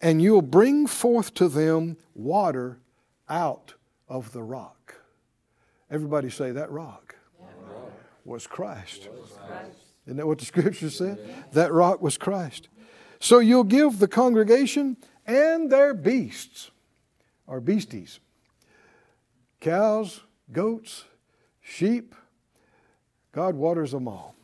And 0.00 0.20
you'll 0.20 0.42
bring 0.42 0.86
forth 0.86 1.34
to 1.34 1.48
them 1.48 1.96
water 2.14 2.78
out 3.28 3.74
of 4.08 4.32
the 4.32 4.42
rock. 4.42 4.96
Everybody 5.90 6.30
say 6.30 6.50
that 6.52 6.70
rock. 6.70 7.16
was 8.24 8.46
Christ. 8.46 9.08
Isn't 10.06 10.16
that 10.16 10.26
what 10.26 10.38
the 10.38 10.44
scripture 10.44 10.90
said? 10.90 11.18
That 11.52 11.72
rock 11.72 12.02
was 12.02 12.16
Christ. 12.16 12.68
So 13.20 13.38
you'll 13.38 13.64
give 13.64 13.98
the 13.98 14.08
congregation 14.08 14.96
and 15.26 15.70
their 15.70 15.94
beasts, 15.94 16.70
or 17.46 17.60
beasties, 17.60 18.20
cows, 19.60 20.20
goats, 20.52 21.04
sheep. 21.62 22.14
God 23.32 23.54
waters 23.54 23.92
them 23.92 24.06
all. 24.06 24.34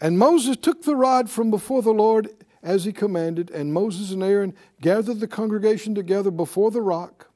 And 0.00 0.18
Moses 0.18 0.56
took 0.56 0.82
the 0.82 0.96
rod 0.96 1.28
from 1.28 1.50
before 1.50 1.82
the 1.82 1.92
Lord 1.92 2.30
as 2.62 2.84
he 2.84 2.92
commanded, 2.92 3.50
and 3.50 3.72
Moses 3.72 4.10
and 4.10 4.22
Aaron 4.22 4.54
gathered 4.80 5.20
the 5.20 5.28
congregation 5.28 5.94
together 5.94 6.30
before 6.30 6.70
the 6.70 6.82
rock. 6.82 7.30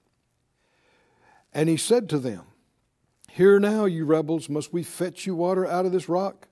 And 1.52 1.68
he 1.68 1.76
said 1.76 2.08
to 2.10 2.18
them, 2.18 2.42
Here 3.30 3.58
now, 3.60 3.84
you 3.84 4.04
rebels, 4.04 4.48
must 4.48 4.72
we 4.72 4.82
fetch 4.82 5.26
you 5.26 5.34
water 5.34 5.66
out 5.66 5.86
of 5.86 5.92
this 5.92 6.08
rock? 6.08 6.48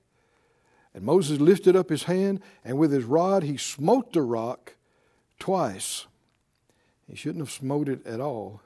And 0.95 1.05
Moses 1.05 1.41
lifted 1.41 1.75
up 1.75 1.89
his 1.89 2.05
hand, 2.05 2.41
and 2.65 2.79
with 2.79 2.93
his 2.93 3.05
rod 3.05 3.43
he 3.43 3.57
smote 3.57 4.13
the 4.13 4.23
rock 4.23 4.77
twice. 5.39 6.07
He 7.09 7.17
shouldn't 7.17 7.43
have 7.43 7.51
smote 7.51 7.89
it 7.89 8.07
at 8.07 8.21
all. 8.21 8.61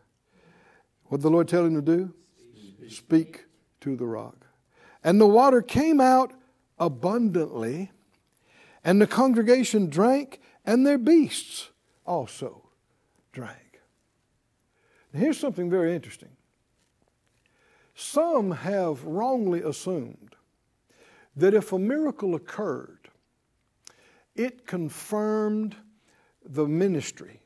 What 1.06 1.18
did 1.18 1.22
the 1.22 1.30
Lord 1.30 1.48
tell 1.48 1.64
him 1.64 1.74
to 1.74 1.82
do? 1.82 2.12
Speak 2.88 3.46
to 3.80 3.96
the 3.96 4.06
rock. 4.06 4.46
And 5.02 5.20
the 5.20 5.26
water 5.26 5.62
came 5.62 6.00
out 6.00 6.32
abundantly, 6.78 7.90
and 8.84 9.00
the 9.00 9.06
congregation 9.06 9.88
drank, 9.88 10.40
and 10.64 10.86
their 10.86 10.98
beasts 10.98 11.70
also 12.04 12.68
drank. 13.32 13.80
Now, 15.12 15.20
here's 15.20 15.38
something 15.38 15.70
very 15.70 15.94
interesting. 15.94 16.30
Some 17.94 18.50
have 18.50 19.04
wrongly 19.04 19.62
assumed 19.62 20.34
that 21.34 21.54
if 21.54 21.72
a 21.72 21.78
miracle 21.78 22.34
occurred, 22.34 23.08
it 24.34 24.66
confirmed 24.66 25.76
the 26.44 26.66
ministry 26.66 27.40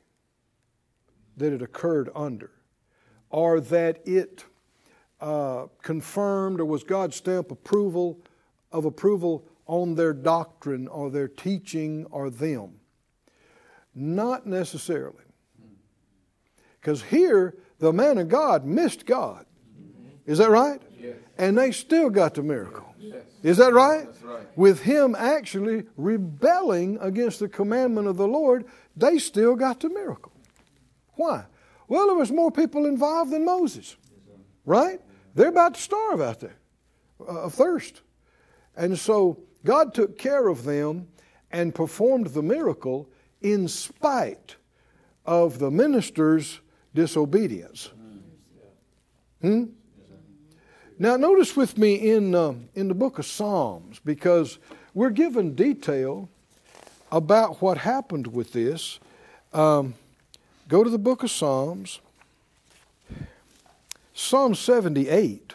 that 1.37 1.53
it 1.53 1.61
occurred 1.61 2.09
under, 2.13 2.51
or 3.29 3.61
that 3.61 4.05
it 4.05 4.43
uh, 5.21 5.67
confirmed 5.81 6.59
or 6.59 6.65
was 6.65 6.83
God's 6.83 7.15
stamp 7.15 7.51
approval 7.51 8.19
of 8.71 8.85
approval 8.85 9.45
on 9.65 9.95
their 9.95 10.13
doctrine 10.13 10.87
or 10.87 11.09
their 11.09 11.27
teaching 11.27 12.05
or 12.11 12.29
them. 12.29 12.79
Not 13.93 14.45
necessarily. 14.45 15.23
Because 16.79 17.03
here, 17.03 17.55
the 17.79 17.93
man 17.93 18.17
of 18.17 18.27
God 18.27 18.65
missed 18.65 19.05
God. 19.05 19.45
Is 20.25 20.37
that 20.37 20.49
right? 20.49 20.81
Yes. 20.99 21.15
And 21.37 21.57
they 21.57 21.71
still 21.71 22.09
got 22.09 22.35
the 22.35 22.43
miracle. 22.43 22.85
Is 23.43 23.57
that 23.57 23.73
right? 23.73 24.05
That's 24.05 24.21
right. 24.21 24.57
With 24.57 24.81
him 24.81 25.15
actually 25.17 25.85
rebelling 25.97 26.97
against 27.01 27.39
the 27.39 27.47
commandment 27.47 28.07
of 28.07 28.17
the 28.17 28.27
Lord, 28.27 28.65
they 28.95 29.17
still 29.17 29.55
got 29.55 29.79
the 29.79 29.89
miracle. 29.89 30.31
Why? 31.13 31.45
Well, 31.87 32.07
there 32.07 32.15
was 32.15 32.31
more 32.31 32.51
people 32.51 32.85
involved 32.85 33.31
than 33.31 33.45
Moses. 33.45 33.97
Right? 34.65 35.01
They're 35.33 35.49
about 35.49 35.73
to 35.73 35.81
starve 35.81 36.21
out 36.21 36.39
there 36.39 36.57
uh, 37.19 37.41
of 37.43 37.53
thirst. 37.53 38.01
And 38.75 38.97
so 38.97 39.39
God 39.63 39.93
took 39.93 40.17
care 40.17 40.47
of 40.47 40.63
them 40.63 41.07
and 41.51 41.75
performed 41.75 42.27
the 42.27 42.41
miracle 42.41 43.09
in 43.41 43.67
spite 43.67 44.55
of 45.25 45.59
the 45.59 45.69
minister's 45.69 46.59
disobedience. 46.93 47.91
Hmm? 49.41 49.65
Now, 50.99 51.17
notice 51.17 51.55
with 51.55 51.77
me 51.77 51.95
in, 51.95 52.35
uh, 52.35 52.53
in 52.75 52.87
the 52.87 52.93
book 52.93 53.17
of 53.17 53.25
Psalms, 53.25 53.99
because 54.05 54.59
we're 54.93 55.09
given 55.09 55.55
detail 55.55 56.29
about 57.11 57.61
what 57.61 57.79
happened 57.79 58.27
with 58.27 58.53
this. 58.53 58.99
Um, 59.51 59.95
go 60.67 60.83
to 60.83 60.89
the 60.89 60.99
book 60.99 61.23
of 61.23 61.31
Psalms, 61.31 61.99
Psalm 64.13 64.53
78 64.53 65.53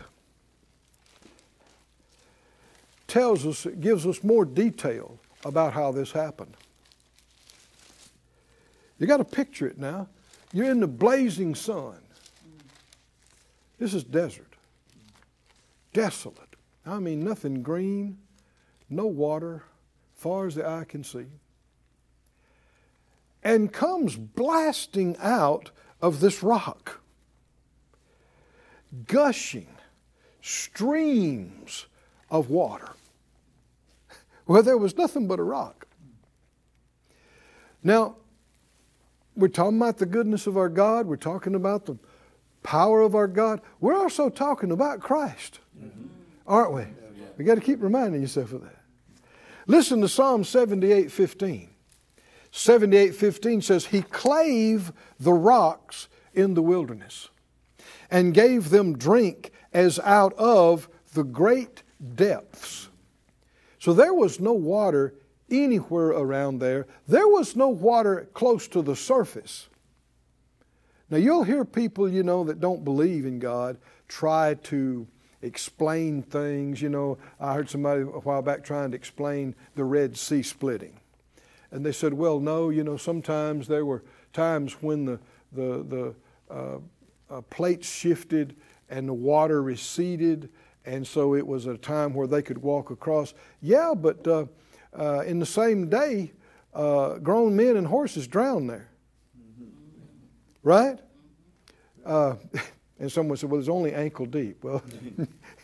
tells 3.07 3.47
us, 3.47 3.66
it 3.66 3.81
gives 3.81 4.07
us 4.07 4.23
more 4.23 4.45
detail 4.45 5.19
about 5.45 5.73
how 5.73 5.92
this 5.92 6.12
happened. 6.12 6.57
You 8.99 9.07
got 9.07 9.19
to 9.19 9.25
picture 9.25 9.66
it 9.66 9.79
now. 9.79 10.09
You're 10.53 10.71
in 10.71 10.81
the 10.81 10.87
blazing 10.87 11.55
sun. 11.55 11.99
This 13.79 13.92
is 13.95 14.05
desert. 14.05 14.55
Desolate. 15.92 16.57
I 16.87 16.99
mean, 16.99 17.25
nothing 17.25 17.62
green, 17.62 18.19
no 18.88 19.07
water, 19.07 19.64
far 20.14 20.47
as 20.47 20.55
the 20.55 20.66
eye 20.66 20.85
can 20.88 21.05
see. 21.05 21.27
And 23.42 23.73
comes 23.73 24.16
blasting 24.16 25.16
out 25.19 25.71
of 26.01 26.21
this 26.21 26.42
rock, 26.42 27.01
gushing 29.07 29.69
streams 30.40 31.87
of 32.31 32.51
water. 32.51 32.90
Well, 34.47 34.63
there 34.63 34.79
was 34.79 34.97
nothing 34.97 35.27
but 35.27 35.39
a 35.39 35.43
rock. 35.43 35.87
Now, 37.83 38.17
we're 39.37 39.49
talking 39.49 39.77
about 39.77 39.99
the 39.99 40.07
goodness 40.07 40.47
of 40.47 40.57
our 40.57 40.69
God. 40.69 41.07
We're 41.07 41.17
talking 41.17 41.55
about 41.55 41.87
the 41.87 41.97
power 42.63 43.01
of 43.03 43.15
our 43.15 43.29
God. 43.29 43.61
We're 43.81 43.97
also 43.97 44.29
talking 44.29 44.73
about 44.73 45.01
Christ, 45.01 45.61
mm-hmm. 45.79 46.07
aren't 46.47 46.73
we? 46.73 46.85
We 47.37 47.45
got 47.45 47.57
to 47.57 47.61
keep 47.61 47.83
reminding 47.83 48.23
yourself 48.23 48.53
of 48.53 48.63
that. 48.63 48.79
Listen 49.67 50.01
to 50.01 50.09
Psalm 50.09 50.45
78 50.45 51.11
15. 51.11 51.71
78 52.51 53.15
15 53.15 53.63
says, 53.63 53.87
He 53.87 54.03
clave 54.03 54.93
the 55.21 55.33
rocks 55.33 56.09
in 56.33 56.55
the 56.55 56.63
wilderness 56.63 57.29
and 58.11 58.33
gave 58.33 58.71
them 58.71 58.97
drink 58.97 59.53
as 59.73 59.99
out 60.01 60.33
of 60.35 60.89
the 61.13 61.25
great 61.25 61.83
depths. 62.15 62.89
So 63.87 63.92
there 63.92 64.12
was 64.12 64.40
no 64.40 64.53
water 64.53 65.14
anywhere 65.49 66.09
around 66.09 66.59
there. 66.59 66.88
There 67.07 67.29
was 67.29 67.55
no 67.55 67.68
water 67.68 68.29
close 68.35 68.66
to 68.66 68.83
the 68.83 68.96
surface. 68.96 69.68
Now, 71.09 71.18
you'll 71.18 71.44
hear 71.44 71.64
people, 71.64 72.09
you 72.09 72.25
know, 72.25 72.42
that 72.42 72.59
don't 72.59 72.85
believe 72.85 73.25
in 73.25 73.38
God 73.38 73.79
try 74.09 74.55
to 74.55 75.07
explain 75.40 76.22
things. 76.22 76.83
You 76.83 76.88
know, 76.88 77.18
I 77.38 77.55
heard 77.55 77.70
somebody 77.70 78.01
a 78.01 78.07
while 78.07 78.42
back 78.42 78.64
trying 78.64 78.90
to 78.90 78.96
explain 78.96 79.55
the 79.77 79.85
Red 79.85 80.16
Sea 80.16 80.42
splitting. 80.42 80.99
And 81.70 81.87
they 81.87 81.92
said, 81.92 82.12
well, 82.12 82.40
no, 82.40 82.70
you 82.70 82.83
know, 82.83 82.96
sometimes 82.96 83.68
there 83.68 83.87
were 83.87 84.03
times 84.33 84.83
when 84.83 85.05
the, 85.05 85.20
the, 85.53 85.85
the 85.85 86.14
uh, 86.53 86.79
uh, 87.31 87.40
plates 87.42 87.88
shifted 87.88 88.57
and 88.90 89.09
the 89.09 89.14
water 89.14 89.62
receded, 89.62 90.49
and 90.87 91.07
so 91.07 91.35
it 91.35 91.46
was 91.46 91.66
a 91.66 91.77
time 91.77 92.14
where 92.14 92.29
they 92.29 92.42
could 92.42 92.59
walk 92.59 92.90
across. 92.90 93.35
Yeah, 93.61 93.92
but 93.94 94.27
uh, 94.27 94.46
uh, 94.96 95.25
in 95.27 95.40
the 95.40 95.46
same 95.46 95.88
day, 95.88 96.33
uh, 96.72 97.18
grown 97.18 97.57
men 97.57 97.77
and 97.77 97.87
horses 97.87 98.29
drowned 98.29 98.70
there. 98.70 98.88
Right? 100.62 100.99
Uh, 102.05 102.35
and 103.01 103.11
someone 103.11 103.37
said, 103.37 103.51
well, 103.51 103.61
it's 103.61 103.68
only 103.68 103.92
ankle 103.92 104.27
deep. 104.27 104.62
Well, 104.62 104.83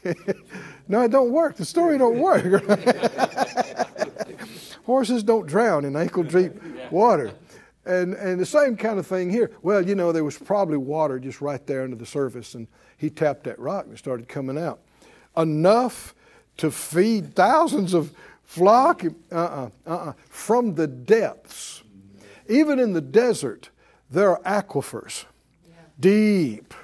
no, 0.89 1.03
it 1.03 1.11
don't 1.11 1.31
work. 1.31 1.57
The 1.57 1.65
story 1.65 1.99
don't 1.99 2.19
work. 2.19 2.45
Horses 4.85 5.23
don't 5.23 5.47
drown 5.47 5.85
in 5.85 5.95
ankle 5.95 6.25
deep 6.25 6.53
water. 6.91 7.33
And, 7.85 8.15
and 8.15 8.41
the 8.41 8.47
same 8.47 8.77
kind 8.77 8.99
of 8.99 9.07
thing 9.07 9.31
here. 9.31 9.53
Well, 9.63 9.87
you 9.87 9.95
know, 9.95 10.13
there 10.13 10.25
was 10.25 10.39
probably 10.39 10.77
water 10.77 11.21
just 11.21 11.41
right 11.41 11.65
there 11.67 11.83
under 11.83 11.97
the 11.97 12.07
surface, 12.07 12.55
and 12.55 12.69
he 12.97 13.11
tapped 13.11 13.45
that 13.45 13.59
rock 13.59 13.85
and 13.85 13.95
it 13.95 13.99
started 13.99 14.29
coming 14.29 14.59
out. 14.59 14.81
Enough 15.37 16.15
to 16.59 16.71
feed 16.71 17.35
thousands 17.35 17.95
of 17.95 18.13
flock, 18.45 19.03
uh-uh, 19.05 19.71
uh-uh, 19.87 20.13
from 20.29 20.75
the 20.75 20.87
depths. 20.87 21.83
Even 22.49 22.79
in 22.79 22.93
the 22.93 23.01
desert, 23.01 23.71
there 24.11 24.37
are 24.37 24.63
aquifers, 24.63 25.25
deep. 25.99 26.75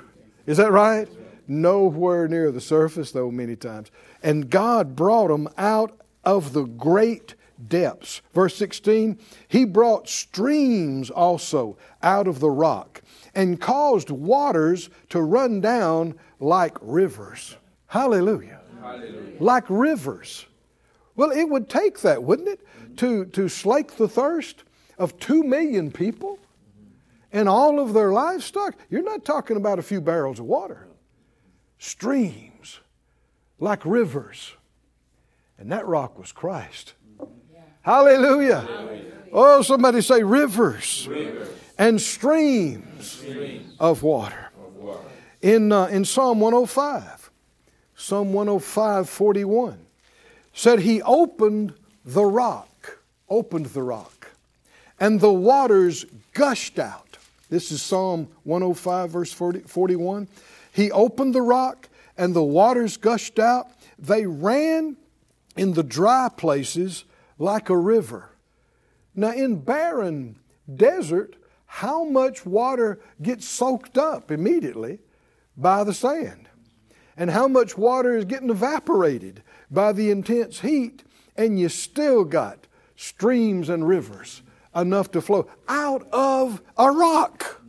Is 0.47 0.57
that 0.57 0.73
right? 0.73 1.09
Nowhere 1.47 2.27
near 2.27 2.51
the 2.51 2.61
surface, 2.61 3.13
though, 3.13 3.31
many 3.31 3.55
times. 3.55 3.91
And 4.23 4.49
God 4.49 4.97
brought 4.97 5.29
them 5.29 5.49
out 5.59 5.99
of 6.25 6.53
the 6.53 6.65
great 6.65 7.35
depths. 7.67 8.23
Verse 8.33 8.57
16, 8.57 9.19
He 9.49 9.65
brought 9.65 10.09
streams 10.09 11.11
also 11.11 11.77
out 12.03 12.29
of 12.29 12.41
the 12.41 12.51
rock 12.51 13.03
and 13.35 13.61
caused 13.61 14.11
waters 14.11 14.89
to 15.11 15.21
run 15.21 15.61
down 15.61 16.15
like 16.41 16.77
rivers. 16.81 17.57
Hallelujah. 17.89 18.61
Hallelujah. 18.81 19.37
Like 19.41 19.65
rivers. 19.69 20.47
Well, 21.17 21.31
it 21.31 21.49
would 21.49 21.69
take 21.69 22.01
that, 22.01 22.23
wouldn't 22.23 22.49
it, 22.49 22.61
to, 22.99 23.25
to 23.27 23.49
slake 23.49 23.97
the 23.97 24.09
thirst 24.09 24.63
of 24.99 25.19
two 25.19 25.43
million 25.43 25.91
people 25.91 26.39
and 27.33 27.49
all 27.49 27.81
of 27.81 27.93
their 27.93 28.13
livestock? 28.13 28.77
You're 28.89 29.03
not 29.03 29.25
talking 29.25 29.57
about 29.57 29.79
a 29.79 29.83
few 29.83 30.01
barrels 30.01 30.39
of 30.39 30.47
water. 30.47 30.87
Streams, 31.79 32.79
like 33.59 33.85
rivers. 33.85 34.53
And 35.59 35.73
that 35.73 35.87
rock 35.87 36.19
was 36.19 36.31
Christ. 36.31 36.93
Hallelujah. 37.83 38.69
Oh, 39.33 39.63
somebody 39.63 40.03
say 40.03 40.23
rivers, 40.23 41.09
and 41.79 42.01
streams, 42.01 43.25
of 43.81 44.03
water. 44.03 44.51
In, 45.41 45.73
uh, 45.73 45.87
in 45.87 46.05
Psalm 46.05 46.41
105, 46.41 47.18
Psalm 48.01 48.33
105, 48.33 49.09
41, 49.09 49.77
said 50.53 50.79
he 50.79 51.03
opened 51.03 51.75
the 52.05 52.25
rock, 52.25 53.01
opened 53.29 53.67
the 53.67 53.83
rock, 53.83 54.31
and 55.01 55.21
the 55.21 55.33
waters 55.33 56.07
gushed 56.33 56.79
out. 56.79 57.19
This 57.51 57.73
is 57.73 57.83
Psalm 57.83 58.29
105, 58.45 59.11
verse 59.11 59.33
40, 59.33 59.61
41. 59.61 60.29
He 60.73 60.93
opened 60.93 61.35
the 61.35 61.43
rock, 61.43 61.89
and 62.17 62.35
the 62.35 62.43
waters 62.43 62.97
gushed 62.97 63.41
out. 63.41 63.67
They 63.99 64.27
ran 64.27 64.97
in 65.57 65.75
the 65.75 65.83
dry 65.83 66.29
places 66.35 67.03
like 67.37 67.69
a 67.69 67.77
river. 67.77 68.31
Now, 69.17 69.33
in 69.33 69.57
barren 69.57 70.37
desert, 70.73 71.35
how 71.67 72.05
much 72.05 72.47
water 72.47 73.01
gets 73.21 73.49
soaked 73.49 73.99
up 73.99 74.31
immediately 74.31 75.01
by 75.57 75.83
the 75.83 75.93
sand? 75.93 76.48
And 77.19 77.33
how 77.33 77.49
much 77.49 77.77
water 77.77 78.17
is 78.17 78.25
getting 78.25 78.49
evaporated 78.49 79.43
by 79.73 79.93
the 79.93 80.09
intense 80.13 80.61
heat? 80.61 81.03
And 81.37 81.59
you 81.59 81.69
still 81.69 82.25
got 82.25 82.69
streams 82.95 83.69
and 83.69 83.87
rivers 83.87 84.43
enough 84.75 85.11
to 85.11 85.21
flow 85.21 85.51
out 85.69 86.07
of 86.13 86.63
a 86.77 86.93
rock. 86.93 87.61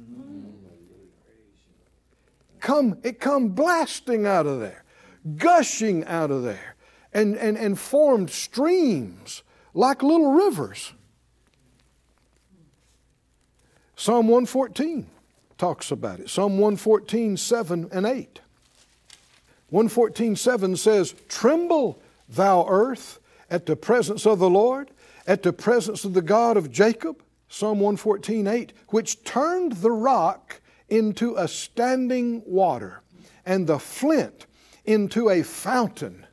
Come, 2.60 3.00
it 3.02 3.20
come 3.20 3.50
blasting 3.50 4.28
out 4.28 4.46
of 4.46 4.60
there, 4.60 4.84
gushing 5.36 6.06
out 6.06 6.30
of 6.30 6.44
there, 6.44 6.76
and, 7.12 7.36
and, 7.36 7.58
and 7.58 7.80
formed 7.80 8.30
streams 8.30 9.42
like 9.74 10.04
little 10.04 10.32
rivers. 10.32 10.94
Psalm 13.96 14.28
114 14.28 15.10
talks 15.58 15.90
about 15.90 16.20
it. 16.20 16.30
Psalm 16.30 16.60
114, 16.60 17.36
7 17.36 17.90
and 17.92 18.06
8. 18.06 18.42
114, 19.70 20.36
7 20.36 20.76
says, 20.76 21.14
Tremble, 21.28 22.02
thou 22.28 22.66
earth, 22.68 23.20
at 23.50 23.66
the 23.66 23.76
presence 23.76 24.26
of 24.26 24.40
the 24.40 24.50
Lord, 24.50 24.92
at 25.28 25.44
the 25.44 25.54
presence 25.54 26.06
of 26.06 26.14
the 26.14 26.22
God 26.22 26.58
of 26.58 26.72
Jacob. 26.72 27.24
Psalm 27.52 27.80
114, 27.80 28.48
8, 28.48 28.74
which 28.90 29.24
turned 29.24 29.74
the 29.74 29.92
rock 29.92 30.62
into 30.88 31.36
a 31.36 31.48
standing 31.48 32.44
water 32.46 33.02
and 33.46 33.66
the 33.66 33.80
flint 33.80 34.46
into 34.86 35.30
a 35.30 35.42
fountain 35.42 36.28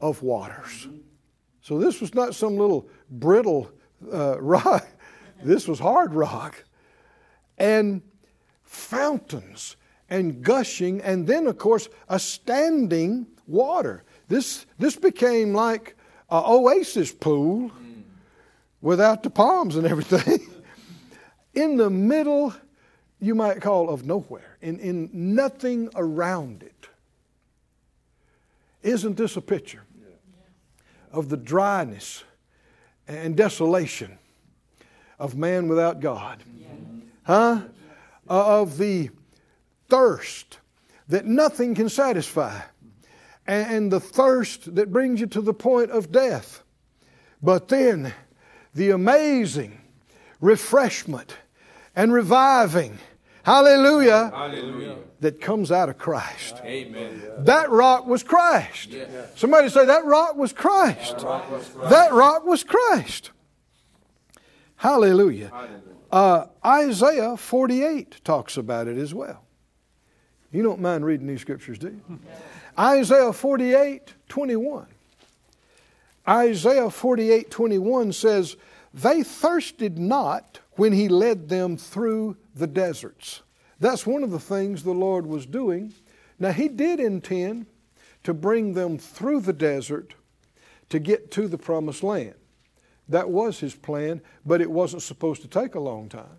of 0.00 0.22
waters. 0.22 0.88
So 1.60 1.78
this 1.78 2.00
was 2.00 2.12
not 2.12 2.34
some 2.34 2.56
little 2.56 2.88
brittle 3.08 3.70
uh, 4.12 4.36
rock, 4.40 4.86
this 5.44 5.68
was 5.68 5.78
hard 5.78 6.14
rock. 6.14 6.64
And 7.58 8.02
fountains 8.64 9.76
and 10.12 10.42
gushing, 10.42 11.00
and 11.00 11.26
then, 11.26 11.46
of 11.46 11.56
course, 11.56 11.88
a 12.06 12.18
standing 12.18 13.26
water. 13.46 14.04
This, 14.28 14.66
this 14.78 14.94
became 14.94 15.54
like 15.54 15.96
an 16.30 16.42
oasis 16.46 17.10
pool 17.10 17.72
without 18.82 19.22
the 19.22 19.30
palms 19.30 19.74
and 19.74 19.86
everything. 19.86 20.46
in 21.54 21.78
the 21.78 21.88
middle, 21.88 22.54
you 23.20 23.34
might 23.34 23.62
call 23.62 23.88
of 23.88 24.04
nowhere, 24.04 24.58
in, 24.60 24.78
in 24.80 25.08
nothing 25.12 25.88
around 25.94 26.62
it. 26.62 26.88
Isn't 28.82 29.16
this 29.16 29.38
a 29.38 29.40
picture 29.40 29.84
of 31.10 31.30
the 31.30 31.38
dryness 31.38 32.22
and 33.08 33.34
desolation 33.34 34.18
of 35.18 35.36
man 35.36 35.68
without 35.68 36.00
God? 36.00 36.42
Huh? 37.22 37.62
Uh, 38.28 38.60
of 38.60 38.76
the 38.76 39.08
thirst 39.92 40.58
that 41.08 41.26
nothing 41.26 41.74
can 41.74 41.90
satisfy, 41.90 42.58
and 43.46 43.92
the 43.92 44.00
thirst 44.00 44.74
that 44.74 44.90
brings 44.90 45.20
you 45.20 45.26
to 45.26 45.42
the 45.42 45.52
point 45.52 45.90
of 45.90 46.10
death. 46.10 46.62
But 47.42 47.68
then 47.68 48.14
the 48.74 48.88
amazing 48.90 49.78
refreshment 50.40 51.36
and 51.94 52.10
reviving, 52.10 52.98
hallelujah, 53.42 54.30
Hallelujah. 54.34 54.96
that 55.20 55.42
comes 55.42 55.70
out 55.70 55.90
of 55.90 55.98
Christ. 55.98 56.62
Amen. 56.64 57.20
That 57.40 57.68
rock 57.68 58.06
was 58.06 58.22
Christ. 58.22 58.94
Somebody 59.34 59.68
say, 59.68 59.84
That 59.84 60.06
rock 60.06 60.36
was 60.36 60.54
Christ. 60.54 61.18
That 61.90 62.12
rock 62.12 62.46
was 62.46 62.64
Christ. 62.64 63.30
Hallelujah. 64.76 65.52
Uh, 66.10 66.46
Isaiah 66.64 67.36
48 67.36 68.24
talks 68.24 68.56
about 68.56 68.88
it 68.88 68.96
as 68.96 69.12
well. 69.12 69.44
You 70.52 70.62
don't 70.62 70.80
mind 70.80 71.04
reading 71.04 71.26
these 71.26 71.40
scriptures, 71.40 71.78
do 71.78 71.88
you? 71.88 72.18
Isaiah 72.78 73.32
48 73.32 74.14
21. 74.28 74.86
Isaiah 76.28 76.90
48 76.90 77.50
21 77.50 78.12
says, 78.12 78.56
They 78.92 79.22
thirsted 79.22 79.98
not 79.98 80.60
when 80.72 80.92
he 80.92 81.08
led 81.08 81.48
them 81.48 81.76
through 81.76 82.36
the 82.54 82.66
deserts. 82.66 83.42
That's 83.80 84.06
one 84.06 84.22
of 84.22 84.30
the 84.30 84.38
things 84.38 84.82
the 84.82 84.92
Lord 84.92 85.26
was 85.26 85.46
doing. 85.46 85.94
Now, 86.38 86.52
he 86.52 86.68
did 86.68 87.00
intend 87.00 87.66
to 88.22 88.34
bring 88.34 88.74
them 88.74 88.98
through 88.98 89.40
the 89.40 89.52
desert 89.52 90.14
to 90.90 90.98
get 90.98 91.30
to 91.32 91.48
the 91.48 91.58
promised 91.58 92.02
land. 92.02 92.34
That 93.08 93.30
was 93.30 93.58
his 93.58 93.74
plan, 93.74 94.20
but 94.46 94.60
it 94.60 94.70
wasn't 94.70 95.02
supposed 95.02 95.42
to 95.42 95.48
take 95.48 95.74
a 95.74 95.80
long 95.80 96.08
time. 96.08 96.38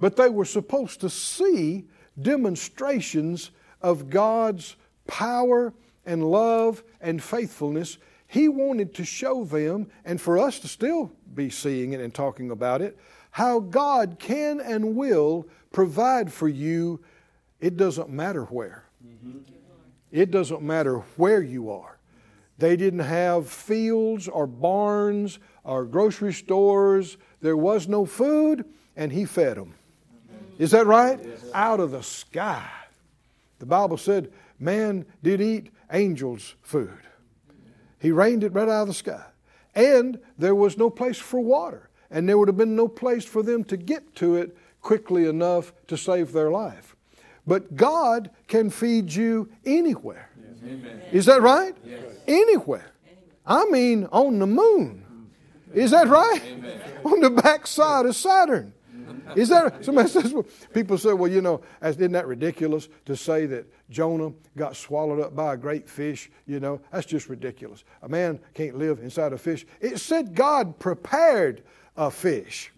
But 0.00 0.16
they 0.16 0.30
were 0.30 0.44
supposed 0.44 1.00
to 1.00 1.10
see 1.10 1.84
demonstrations 2.20 3.50
of 3.80 4.10
God's 4.10 4.76
power 5.06 5.72
and 6.04 6.24
love 6.30 6.82
and 7.00 7.22
faithfulness. 7.22 7.98
He 8.26 8.48
wanted 8.48 8.94
to 8.94 9.04
show 9.04 9.44
them, 9.44 9.90
and 10.04 10.20
for 10.20 10.38
us 10.38 10.58
to 10.60 10.68
still 10.68 11.12
be 11.34 11.50
seeing 11.50 11.92
it 11.92 12.00
and 12.00 12.12
talking 12.12 12.50
about 12.50 12.82
it, 12.82 12.98
how 13.30 13.60
God 13.60 14.16
can 14.18 14.60
and 14.60 14.96
will 14.96 15.46
provide 15.72 16.32
for 16.32 16.48
you. 16.48 17.00
It 17.60 17.76
doesn't 17.76 18.10
matter 18.10 18.44
where. 18.44 18.84
Mm-hmm. 19.06 19.38
It 20.10 20.30
doesn't 20.30 20.62
matter 20.62 20.98
where 21.16 21.42
you 21.42 21.70
are. 21.70 21.98
They 22.58 22.76
didn't 22.76 23.00
have 23.00 23.48
fields 23.48 24.26
or 24.26 24.46
barns 24.46 25.38
or 25.62 25.84
grocery 25.84 26.32
stores. 26.32 27.16
There 27.40 27.56
was 27.56 27.86
no 27.86 28.04
food, 28.04 28.64
and 28.96 29.12
He 29.12 29.24
fed 29.24 29.56
them. 29.56 29.74
Is 30.58 30.72
that 30.72 30.86
right? 30.86 31.20
Out 31.54 31.80
of 31.80 31.92
the 31.92 32.02
sky. 32.02 32.68
The 33.58 33.66
Bible 33.66 33.96
said 33.96 34.30
man 34.58 35.06
did 35.22 35.40
eat 35.40 35.70
angels' 35.92 36.54
food. 36.62 36.98
He 38.00 38.10
rained 38.10 38.44
it 38.44 38.52
right 38.52 38.68
out 38.68 38.82
of 38.82 38.88
the 38.88 38.94
sky. 38.94 39.24
And 39.74 40.18
there 40.36 40.54
was 40.54 40.76
no 40.76 40.90
place 40.90 41.18
for 41.18 41.40
water, 41.40 41.88
and 42.10 42.28
there 42.28 42.36
would 42.38 42.48
have 42.48 42.56
been 42.56 42.76
no 42.76 42.88
place 42.88 43.24
for 43.24 43.42
them 43.42 43.64
to 43.64 43.76
get 43.76 44.14
to 44.16 44.36
it 44.36 44.56
quickly 44.80 45.26
enough 45.26 45.72
to 45.86 45.96
save 45.96 46.32
their 46.32 46.50
life. 46.50 46.96
But 47.46 47.76
God 47.76 48.30
can 48.46 48.70
feed 48.70 49.12
you 49.12 49.48
anywhere. 49.64 50.30
Is 51.12 51.26
that 51.26 51.40
right? 51.40 51.74
Anywhere. 52.26 52.92
I 53.46 53.64
mean, 53.66 54.06
on 54.12 54.38
the 54.38 54.46
moon. 54.46 55.04
Is 55.72 55.90
that 55.90 56.08
right? 56.08 56.42
On 57.04 57.20
the 57.20 57.30
backside 57.30 58.06
of 58.06 58.16
Saturn. 58.16 58.72
Is 59.36 59.48
that 59.48 59.84
somebody 59.84 60.08
says? 60.08 60.32
Well, 60.32 60.46
people 60.72 60.98
say, 60.98 61.12
well, 61.12 61.30
you 61.30 61.40
know, 61.40 61.60
as, 61.80 61.96
isn't 61.96 62.12
that 62.12 62.26
ridiculous 62.26 62.88
to 63.06 63.16
say 63.16 63.46
that 63.46 63.66
Jonah 63.90 64.32
got 64.56 64.76
swallowed 64.76 65.20
up 65.20 65.34
by 65.34 65.54
a 65.54 65.56
great 65.56 65.88
fish? 65.88 66.30
You 66.46 66.60
know, 66.60 66.80
that's 66.92 67.06
just 67.06 67.28
ridiculous. 67.28 67.84
A 68.02 68.08
man 68.08 68.40
can't 68.54 68.76
live 68.76 68.98
inside 69.00 69.32
a 69.32 69.38
fish. 69.38 69.66
It 69.80 69.98
said 69.98 70.34
God 70.34 70.78
prepared 70.78 71.62
a 71.96 72.10
fish. 72.10 72.72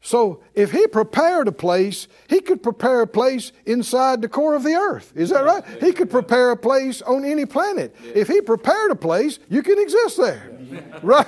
So 0.00 0.42
if 0.54 0.70
he 0.70 0.86
prepared 0.86 1.48
a 1.48 1.52
place, 1.52 2.08
he 2.28 2.40
could 2.40 2.62
prepare 2.62 3.02
a 3.02 3.06
place 3.06 3.52
inside 3.66 4.22
the 4.22 4.28
core 4.28 4.54
of 4.54 4.62
the 4.62 4.74
earth. 4.74 5.12
Is 5.14 5.30
that 5.30 5.44
right? 5.44 5.62
He 5.82 5.92
could 5.92 6.08
prepare 6.08 6.52
a 6.52 6.56
place 6.56 7.02
on 7.02 7.24
any 7.24 7.44
planet. 7.44 7.94
If 8.14 8.28
he 8.28 8.40
prepared 8.40 8.90
a 8.90 8.96
place, 8.96 9.38
you 9.50 9.62
can 9.62 9.78
exist 9.78 10.16
there. 10.16 10.50
Right? 11.02 11.26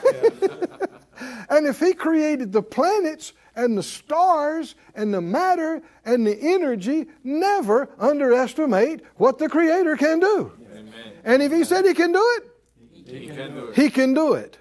And 1.49 1.67
if 1.67 1.81
he 1.81 1.93
created 1.93 2.53
the 2.53 2.63
planets 2.63 3.33
and 3.57 3.77
the 3.77 3.83
stars 3.83 4.75
and 4.95 5.13
the 5.13 5.21
matter 5.21 5.83
and 6.05 6.27
the 6.27 6.39
energy, 6.41 7.07
never 7.25 7.89
underestimate 7.99 9.03
what 9.17 9.39
the 9.39 9.49
creator 9.49 9.97
can 9.97 10.21
do. 10.21 10.53
And 11.25 11.43
if 11.43 11.53
he 11.53 11.65
said 11.65 11.85
he 11.85 11.95
can 11.95 12.13
do 12.13 12.23
it, 12.39 13.07
He 13.07 13.27
can 13.27 13.55
do 13.55 13.67
it. 13.67 13.77
he 13.77 13.91
can 13.91 14.15
do 14.15 14.33
it. 14.35 14.59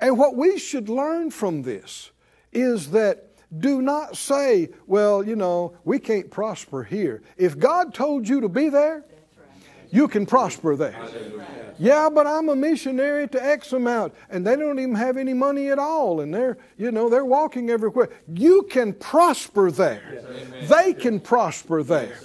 And 0.00 0.18
what 0.18 0.36
we 0.36 0.58
should 0.58 0.88
learn 0.88 1.30
from 1.30 1.62
this 1.62 2.10
is 2.52 2.90
that 2.90 3.30
do 3.58 3.80
not 3.80 4.16
say, 4.16 4.70
well, 4.86 5.24
you 5.24 5.36
know, 5.36 5.76
we 5.84 5.98
can't 6.00 6.30
prosper 6.30 6.82
here. 6.82 7.22
If 7.36 7.58
God 7.58 7.94
told 7.94 8.28
you 8.28 8.40
to 8.40 8.48
be 8.48 8.68
there, 8.68 9.04
You 9.94 10.08
can 10.08 10.26
prosper 10.26 10.74
there. 10.74 10.96
Yeah, 11.78 12.08
but 12.12 12.26
I'm 12.26 12.48
a 12.48 12.56
missionary 12.56 13.28
to 13.28 13.42
X 13.42 13.72
amount, 13.72 14.12
and 14.28 14.44
they 14.44 14.56
don't 14.56 14.80
even 14.80 14.96
have 14.96 15.16
any 15.16 15.34
money 15.34 15.68
at 15.70 15.78
all, 15.78 16.20
and 16.20 16.34
they're, 16.34 16.58
you 16.76 16.90
know, 16.90 17.08
they're 17.08 17.24
walking 17.24 17.70
everywhere. 17.70 18.10
You 18.26 18.64
can 18.64 18.92
prosper 18.92 19.70
there. 19.70 20.24
They 20.68 20.94
can 20.94 21.20
prosper 21.20 21.84
there. 21.84 22.18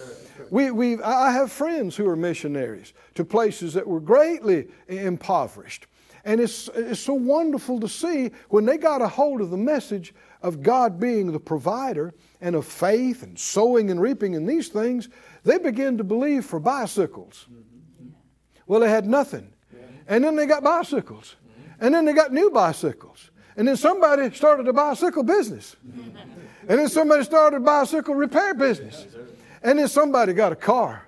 We, 0.50 0.72
we, 0.72 1.00
I 1.04 1.32
have 1.32 1.52
friends 1.52 1.96
who 1.96 2.08
are 2.08 2.16
missionaries 2.16 2.94
to 3.14 3.24
places 3.24 3.76
that 3.76 3.86
were 3.86 4.00
greatly 4.00 4.68
impoverished. 4.88 5.86
And 6.26 6.42
it's, 6.42 6.70
it's 6.74 7.00
so 7.00 7.14
wonderful 7.14 7.80
to 7.82 7.88
see 7.88 8.32
when 8.50 8.66
they 8.66 8.78
got 8.78 9.04
a 9.04 9.08
hold 9.08 9.42
of 9.42 9.52
the 9.52 9.58
message 9.58 10.14
of 10.42 10.64
God 10.64 11.00
being 11.00 11.32
the 11.32 11.40
provider 11.40 12.14
and 12.42 12.56
of 12.56 12.66
faith 12.66 13.22
and 13.24 13.38
sowing 13.38 13.92
and 13.92 14.02
reaping 14.02 14.36
and 14.36 14.48
these 14.48 14.70
things, 14.70 15.10
they 15.44 15.58
began 15.58 15.98
to 15.98 16.04
believe 16.04 16.46
for 16.46 16.60
bicycles. 16.60 17.48
Well, 18.68 18.80
they 18.80 18.90
had 18.90 19.06
nothing. 19.06 19.52
And 20.08 20.24
then 20.24 20.36
they 20.36 20.46
got 20.46 20.64
bicycles. 20.64 21.36
And 21.80 21.94
then 21.94 22.06
they 22.06 22.14
got 22.14 22.34
new 22.34 22.50
bicycles. 22.50 23.32
And 23.56 23.68
then 23.68 23.78
somebody 23.78 24.34
started 24.34 24.68
a 24.68 24.74
bicycle 24.74 25.24
business. 25.24 25.76
And 26.68 26.80
then 26.80 26.90
somebody 26.90 27.24
started 27.24 27.58
a 27.58 27.60
bicycle 27.60 28.16
repair 28.16 28.54
business. 28.54 29.06
And 29.64 29.80
then 29.80 29.88
somebody 29.88 30.34
got 30.34 30.52
a 30.52 30.56
car. 30.56 31.08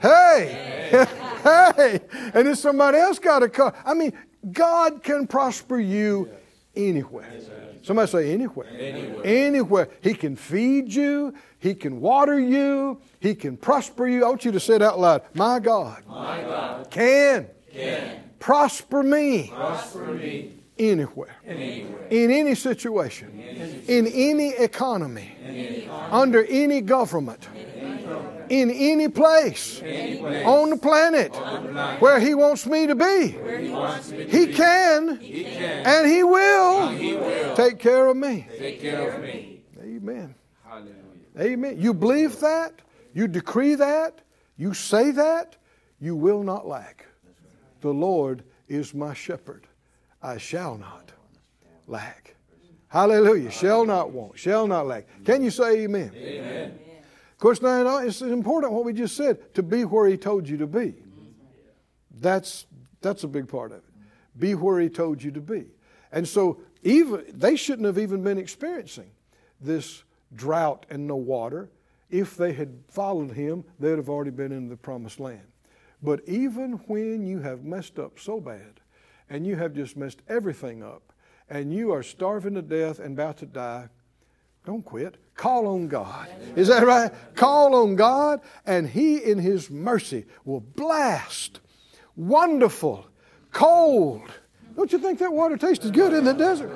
Hey! 0.00 0.88
hey! 1.44 2.00
And 2.34 2.46
then 2.46 2.56
somebody 2.56 2.98
else 2.98 3.18
got 3.18 3.42
a 3.42 3.48
car. 3.48 3.74
I 3.84 3.94
mean, 3.94 4.12
God 4.52 5.02
can 5.02 5.26
prosper 5.26 5.78
you 5.78 6.30
anywhere. 6.76 7.30
Somebody 7.82 8.10
say 8.10 8.32
anywhere. 8.32 8.66
anywhere. 8.78 9.22
Anywhere. 9.24 9.88
He 10.02 10.14
can 10.14 10.36
feed 10.36 10.92
you. 10.92 11.34
He 11.58 11.74
can 11.74 12.00
water 12.00 12.38
you. 12.38 13.00
He 13.20 13.34
can 13.34 13.56
prosper 13.56 14.06
you. 14.06 14.24
I 14.24 14.28
want 14.28 14.44
you 14.44 14.52
to 14.52 14.60
say 14.60 14.76
it 14.76 14.82
out 14.82 14.98
loud. 15.00 15.22
My 15.34 15.58
God, 15.58 16.02
My 16.06 16.42
God 16.42 16.90
can, 16.90 17.48
can 17.72 18.22
prosper 18.38 19.02
me, 19.02 19.50
prosper 19.54 20.06
me 20.14 20.54
anywhere. 20.78 21.36
anywhere. 21.46 22.06
In 22.10 22.30
any 22.30 22.54
situation. 22.54 23.30
In 23.88 24.06
any 24.06 24.50
economy. 24.50 25.32
Under 26.10 26.44
any 26.44 26.80
government. 26.80 27.48
In 27.54 27.67
any 28.50 29.08
place. 29.08 29.80
On 30.44 30.70
the 30.70 30.76
planet. 30.76 31.34
Where 32.00 32.20
He 32.20 32.34
wants 32.34 32.66
me 32.66 32.86
to 32.86 32.94
be. 32.94 33.36
He 34.28 34.52
can. 34.52 35.18
And 35.20 36.10
He 36.10 36.22
will. 36.22 37.56
Take 37.56 37.78
care 37.78 38.06
of 38.06 38.16
me. 38.16 38.46
Take 38.58 38.80
care 38.80 39.12
of 39.12 39.22
me. 39.22 39.62
Amen. 39.80 40.34
Hallelujah. 40.64 40.94
Amen. 41.38 41.76
You 41.80 41.94
believe 41.94 42.40
that, 42.40 42.82
you 43.14 43.28
decree 43.28 43.74
that, 43.76 44.20
you 44.56 44.74
say 44.74 45.10
that, 45.12 45.56
you 46.00 46.14
will 46.16 46.42
not 46.42 46.66
lack. 46.66 47.06
The 47.80 47.90
Lord 47.90 48.42
is 48.68 48.92
my 48.92 49.14
shepherd. 49.14 49.66
I 50.22 50.38
shall 50.38 50.76
not 50.76 51.12
lack. 51.86 52.34
Hallelujah. 52.88 53.50
Shall 53.50 53.84
not 53.84 54.10
want, 54.10 54.38
shall 54.38 54.66
not 54.66 54.86
lack. 54.86 55.06
Can 55.24 55.42
you 55.42 55.50
say 55.50 55.84
amen? 55.84 56.12
Amen. 56.14 56.78
Of 57.38 57.42
course, 57.42 57.62
now 57.62 57.98
it's 57.98 58.20
important 58.20 58.72
what 58.72 58.84
we 58.84 58.92
just 58.92 59.16
said 59.16 59.54
to 59.54 59.62
be 59.62 59.84
where 59.84 60.08
He 60.08 60.16
told 60.16 60.48
you 60.48 60.56
to 60.56 60.66
be. 60.66 60.96
That's, 62.20 62.66
that's 63.00 63.22
a 63.22 63.28
big 63.28 63.46
part 63.46 63.70
of 63.70 63.78
it. 63.78 63.84
Be 64.36 64.56
where 64.56 64.80
He 64.80 64.88
told 64.88 65.22
you 65.22 65.30
to 65.30 65.40
be. 65.40 65.66
And 66.10 66.26
so, 66.26 66.60
even 66.82 67.24
they 67.32 67.54
shouldn't 67.54 67.86
have 67.86 67.96
even 67.96 68.24
been 68.24 68.38
experiencing 68.38 69.12
this 69.60 70.02
drought 70.34 70.84
and 70.90 71.06
no 71.06 71.14
water. 71.14 71.70
If 72.10 72.36
they 72.36 72.54
had 72.54 72.74
followed 72.88 73.30
Him, 73.30 73.62
they'd 73.78 73.90
have 73.90 74.08
already 74.08 74.32
been 74.32 74.50
in 74.50 74.68
the 74.68 74.76
promised 74.76 75.20
land. 75.20 75.46
But 76.02 76.22
even 76.26 76.72
when 76.88 77.24
you 77.24 77.38
have 77.38 77.62
messed 77.62 78.00
up 78.00 78.18
so 78.18 78.40
bad, 78.40 78.80
and 79.30 79.46
you 79.46 79.54
have 79.54 79.74
just 79.74 79.96
messed 79.96 80.22
everything 80.28 80.82
up, 80.82 81.12
and 81.48 81.72
you 81.72 81.92
are 81.92 82.02
starving 82.02 82.54
to 82.54 82.62
death 82.62 82.98
and 82.98 83.12
about 83.12 83.36
to 83.36 83.46
die, 83.46 83.90
don't 84.68 84.84
quit. 84.84 85.16
Call 85.34 85.66
on 85.66 85.88
God. 85.88 86.28
Is 86.54 86.68
that 86.68 86.84
right? 86.84 87.10
Call 87.34 87.74
on 87.74 87.96
God, 87.96 88.40
and 88.66 88.88
He, 88.88 89.16
in 89.16 89.38
His 89.38 89.70
mercy, 89.70 90.26
will 90.44 90.60
blast. 90.60 91.60
Wonderful, 92.16 93.06
cold. 93.52 94.30
Don't 94.76 94.92
you 94.92 94.98
think 94.98 95.20
that 95.20 95.32
water 95.32 95.56
tasted 95.56 95.94
good 95.94 96.12
in 96.12 96.24
the 96.24 96.34
desert? 96.34 96.70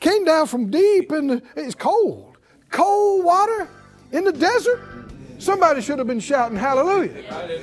Came 0.00 0.24
down 0.24 0.46
from 0.46 0.70
deep, 0.70 1.12
and 1.12 1.42
it's 1.56 1.74
cold. 1.74 2.38
Cold 2.70 3.24
water 3.24 3.68
in 4.12 4.24
the 4.24 4.32
desert? 4.32 4.80
Somebody 5.38 5.82
should 5.82 5.98
have 5.98 6.06
been 6.06 6.20
shouting 6.20 6.56
hallelujah. 6.56 7.12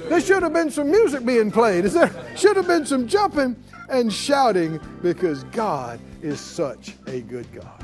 There 0.07 0.21
should 0.21 0.43
have 0.43 0.53
been 0.53 0.69
some 0.69 0.91
music 0.91 1.25
being 1.25 1.51
played. 1.51 1.85
Is 1.85 1.93
there 1.93 2.11
should 2.35 2.55
have 2.57 2.67
been 2.67 2.85
some 2.85 3.07
jumping 3.07 3.55
and 3.89 4.13
shouting 4.13 4.79
because 5.01 5.43
God 5.45 5.99
is 6.21 6.39
such 6.39 6.93
a 7.07 7.21
good 7.21 7.51
God. 7.51 7.83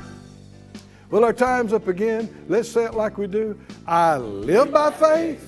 Well, 1.10 1.24
our 1.24 1.32
time's 1.32 1.72
up 1.72 1.88
again. 1.88 2.44
Let's 2.48 2.68
say 2.68 2.84
it 2.84 2.94
like 2.94 3.18
we 3.18 3.26
do. 3.26 3.58
I 3.86 4.16
live 4.16 4.70
by 4.70 4.92
faith. 4.92 5.44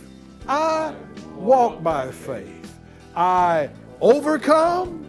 I 0.48 0.92
walk 1.36 1.82
by 1.84 2.10
faith. 2.10 2.80
I 3.14 3.70
overcome 4.00 5.06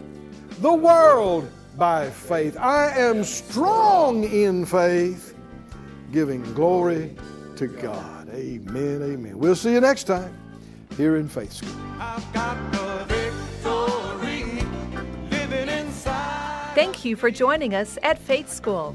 the 0.60 0.72
world 0.72 1.50
by 1.76 2.08
faith. 2.08 2.56
I 2.56 2.90
am 2.96 3.24
strong 3.24 4.22
in 4.22 4.64
faith, 4.64 5.34
giving 6.12 6.42
glory 6.54 7.16
to 7.56 7.66
God. 7.66 8.28
Amen. 8.30 9.02
Amen. 9.02 9.36
We'll 9.36 9.56
see 9.56 9.72
you 9.72 9.80
next 9.80 10.04
time 10.04 10.36
here 10.96 11.16
in 11.16 11.28
Faith 11.28 11.52
School. 11.52 11.74
I've 11.98 12.32
got 12.32 12.72
the 12.72 13.04
victory 13.08 14.62
living 15.30 15.68
inside. 15.68 16.72
Thank 16.76 17.04
you 17.04 17.16
for 17.16 17.32
joining 17.32 17.74
us 17.74 17.98
at 18.04 18.18
Faith 18.20 18.48
School. 18.48 18.94